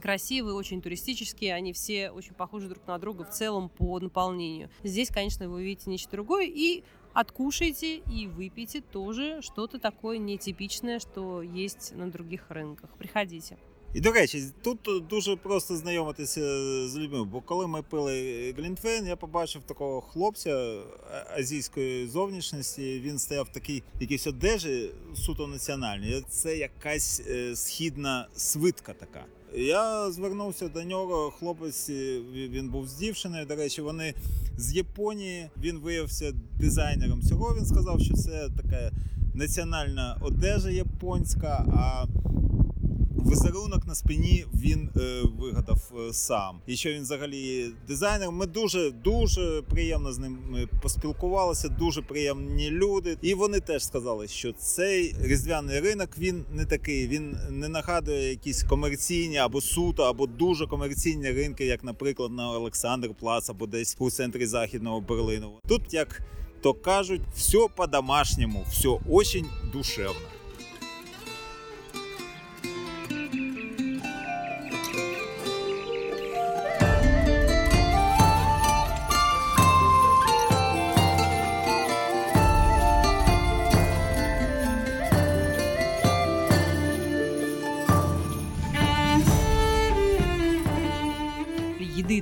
красивые, 0.00 0.54
очень 0.54 0.82
туристические, 0.82 1.54
они 1.54 1.72
все 1.72 2.10
очень 2.10 2.34
похожи 2.34 2.68
друг 2.68 2.86
на 2.86 2.98
друга 2.98 3.24
в 3.24 3.30
целом 3.30 3.68
по 3.68 3.98
наполнению. 4.00 4.70
Здесь, 4.84 5.08
конечно, 5.08 5.48
вы 5.48 5.56
увидите 5.56 5.90
нечто 5.90 6.12
другое 6.12 6.46
и 6.46 6.84
откушайте 7.12 7.96
и 7.96 8.26
выпейте 8.26 8.80
тоже 8.80 9.40
что-то 9.42 9.78
такое 9.78 10.18
нетипичное, 10.18 11.00
что 11.00 11.42
есть 11.42 11.94
на 11.96 12.10
других 12.10 12.50
рынках. 12.50 12.90
Приходите. 12.98 13.56
І 13.94 14.00
до 14.00 14.12
речі, 14.12 14.44
тут 14.62 14.78
дуже 15.10 15.36
просто 15.36 15.76
знайомитися 15.76 16.40
з 16.88 16.96
людьми, 16.96 17.24
бо 17.24 17.40
коли 17.40 17.66
ми 17.66 17.82
пили 17.82 18.54
Глінтвейн, 18.58 19.06
я 19.06 19.16
побачив 19.16 19.62
такого 19.62 20.00
хлопця 20.00 20.80
а- 21.12 21.38
азійської 21.38 22.06
зовнішності. 22.08 23.00
Він 23.00 23.18
стояв 23.18 23.44
в 23.44 23.52
такій 23.52 23.82
якійсь 24.00 24.26
одежі 24.26 24.90
суто 25.14 25.46
національній. 25.46 26.24
Це 26.28 26.56
якась 26.56 27.22
е, 27.28 27.56
східна 27.56 28.28
свитка 28.36 28.92
така. 28.94 29.24
Я 29.55 30.11
звернувся 30.11 30.67
до 30.67 30.83
нього. 30.83 31.31
Хлопець 31.39 31.89
е, 31.89 32.19
він 32.33 32.69
був 32.69 32.87
з 32.87 32.93
дівчиною. 32.93 33.45
До 33.45 33.55
речі, 33.55 33.81
вони 33.81 34.13
з 34.57 34.73
Японії. 34.73 35.49
Він 35.61 35.77
виявився 35.77 36.33
дизайнером 36.59 37.21
цього. 37.21 37.55
Він 37.57 37.65
сказав, 37.65 38.01
що 38.01 38.13
це 38.13 38.49
така 38.57 38.91
національна 39.33 40.17
одежа 40.21 40.69
японська. 40.69 41.65
а 41.77 42.05
Візерунок 43.31 43.87
на 43.87 43.95
спині 43.95 44.45
він 44.53 44.89
е, 44.97 45.21
вигадав 45.39 45.91
е, 46.09 46.13
сам. 46.13 46.59
І 46.67 46.75
що 46.75 46.93
він 46.93 47.01
взагалі 47.01 47.69
дизайнер. 47.87 48.31
Ми 48.31 48.45
дуже 48.45 48.91
дуже 48.91 49.61
приємно 49.69 50.13
з 50.13 50.17
ним 50.19 50.37
поспілкувалися. 50.81 51.69
Дуже 51.69 52.01
приємні 52.01 52.71
люди. 52.71 53.17
І 53.21 53.33
вони 53.33 53.59
теж 53.59 53.85
сказали, 53.85 54.27
що 54.27 54.53
цей 54.53 55.15
різдвяний 55.21 55.79
ринок 55.79 56.09
він 56.17 56.45
не 56.51 56.65
такий. 56.65 57.07
Він 57.07 57.37
не 57.49 57.69
нагадує 57.69 58.29
якісь 58.29 58.63
комерційні 58.63 59.37
або 59.37 59.61
суто, 59.61 60.03
або 60.03 60.27
дуже 60.27 60.67
комерційні 60.67 61.31
ринки, 61.31 61.65
як, 61.65 61.83
наприклад, 61.83 62.31
на 62.31 62.51
Олександр 62.51 63.09
Плац 63.19 63.49
або 63.49 63.67
десь 63.67 63.95
у 63.99 64.11
центрі 64.11 64.45
західного 64.45 65.01
Берлину. 65.01 65.51
Тут 65.67 65.93
як 65.93 66.21
то 66.61 66.73
кажуть, 66.73 67.21
все 67.35 67.67
по-домашньому, 67.75 68.65
все 68.69 68.99
очень 69.09 69.45
душевно. 69.73 70.42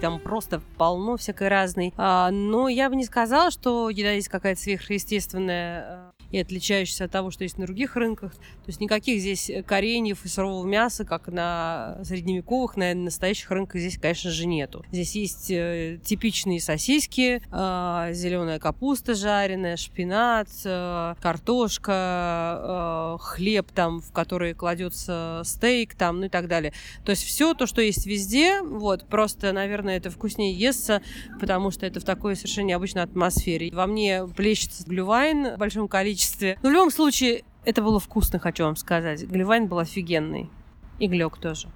Там 0.01 0.19
просто 0.19 0.61
полно 0.77 1.15
всякой 1.15 1.47
разной. 1.47 1.93
А, 1.95 2.31
но 2.31 2.67
я 2.67 2.89
бы 2.89 2.95
не 2.95 3.05
сказала, 3.05 3.51
что 3.51 3.89
еда 3.89 4.11
есть 4.11 4.27
какая-то 4.27 4.59
сверхъестественная 4.59 5.81
а, 5.81 6.11
и 6.31 6.39
отличающаяся 6.39 7.05
от 7.05 7.11
того, 7.11 7.31
что 7.31 7.43
есть 7.43 7.57
на 7.57 7.65
других 7.65 7.95
рынках. 7.95 8.33
То 8.33 8.67
есть 8.67 8.79
никаких 8.79 9.19
здесь 9.19 9.51
кореньев 9.65 10.25
и 10.25 10.27
сурового 10.27 10.65
мяса, 10.65 11.05
как 11.05 11.27
на 11.27 11.97
средневековых, 12.03 12.77
на 12.77 12.93
настоящих 12.93 13.51
рынках 13.51 13.81
здесь, 13.81 13.97
конечно 13.99 14.31
же, 14.31 14.47
нету. 14.47 14.85
Здесь 14.91 15.15
есть 15.15 15.51
э, 15.51 15.99
типичные 16.03 16.61
сосиски, 16.61 17.41
э, 17.51 18.13
зеленая 18.13 18.59
капуста 18.59 19.13
жареная, 19.13 19.77
шпинат, 19.77 20.47
э, 20.63 21.15
картошка, 21.21 23.17
э, 23.17 23.17
хлеб 23.21 23.71
там, 23.73 24.01
в 24.01 24.11
который 24.11 24.53
кладется 24.53 25.41
стейк 25.43 25.95
там, 25.95 26.19
ну 26.19 26.25
и 26.25 26.29
так 26.29 26.47
далее. 26.47 26.73
То 27.05 27.11
есть 27.11 27.23
все 27.23 27.53
то, 27.53 27.65
что 27.65 27.81
есть 27.81 28.05
везде, 28.05 28.61
вот, 28.61 29.05
просто, 29.07 29.51
наверное, 29.51 29.97
это 29.97 30.09
вкуснее 30.09 30.53
естся, 30.53 31.01
потому 31.39 31.71
что 31.71 31.85
это 31.85 31.99
в 31.99 32.03
такой 32.03 32.35
совершенно 32.35 32.67
необычной 32.67 33.03
атмосфере. 33.03 33.71
Во 33.73 33.85
мне 33.85 34.25
плещется 34.27 34.83
глювайн 34.85 35.55
в 35.55 35.57
большом 35.57 35.87
количестве. 35.87 36.20
Но 36.61 36.69
в 36.69 36.71
любом 36.71 36.91
случае, 36.91 37.43
это 37.65 37.81
было 37.81 37.99
вкусно, 37.99 38.39
хочу 38.39 38.63
вам 38.63 38.75
сказать. 38.75 39.23
Глювайн 39.23 39.67
был 39.67 39.79
офигенный. 39.79 40.49
И 40.99 41.07
глек 41.07 41.37
тоже. 41.37 41.69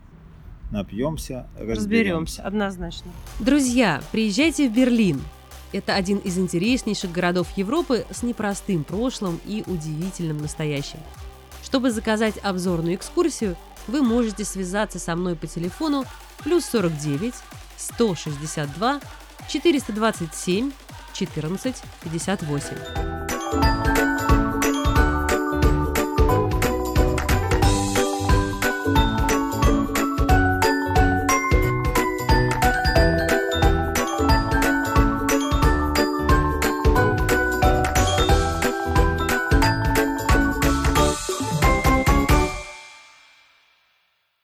Напьемся, 0.71 1.47
разберемся. 1.53 1.75
Разберемся, 1.75 2.43
однозначно. 2.43 3.12
Друзья, 3.39 4.01
приезжайте 4.12 4.69
в 4.69 4.73
Берлин. 4.73 5.21
Это 5.73 5.95
один 5.95 6.19
из 6.19 6.38
интереснейших 6.38 7.12
городов 7.12 7.47
Европы 7.55 8.05
с 8.12 8.23
непростым 8.23 8.84
прошлым 8.84 9.39
и 9.45 9.63
удивительным 9.67 10.38
настоящим. 10.38 10.99
Чтобы 11.63 11.91
заказать 11.91 12.38
обзорную 12.43 12.95
экскурсию, 12.95 13.55
вы 13.88 14.01
можете 14.01 14.45
связаться 14.45 14.99
со 14.99 15.15
мной 15.15 15.36
по 15.36 15.47
телефону 15.47 16.05
плюс 16.43 16.65
49 16.65 17.34
162 17.77 19.01
427 19.47 20.71
14 21.13 21.84
58. 22.03 23.24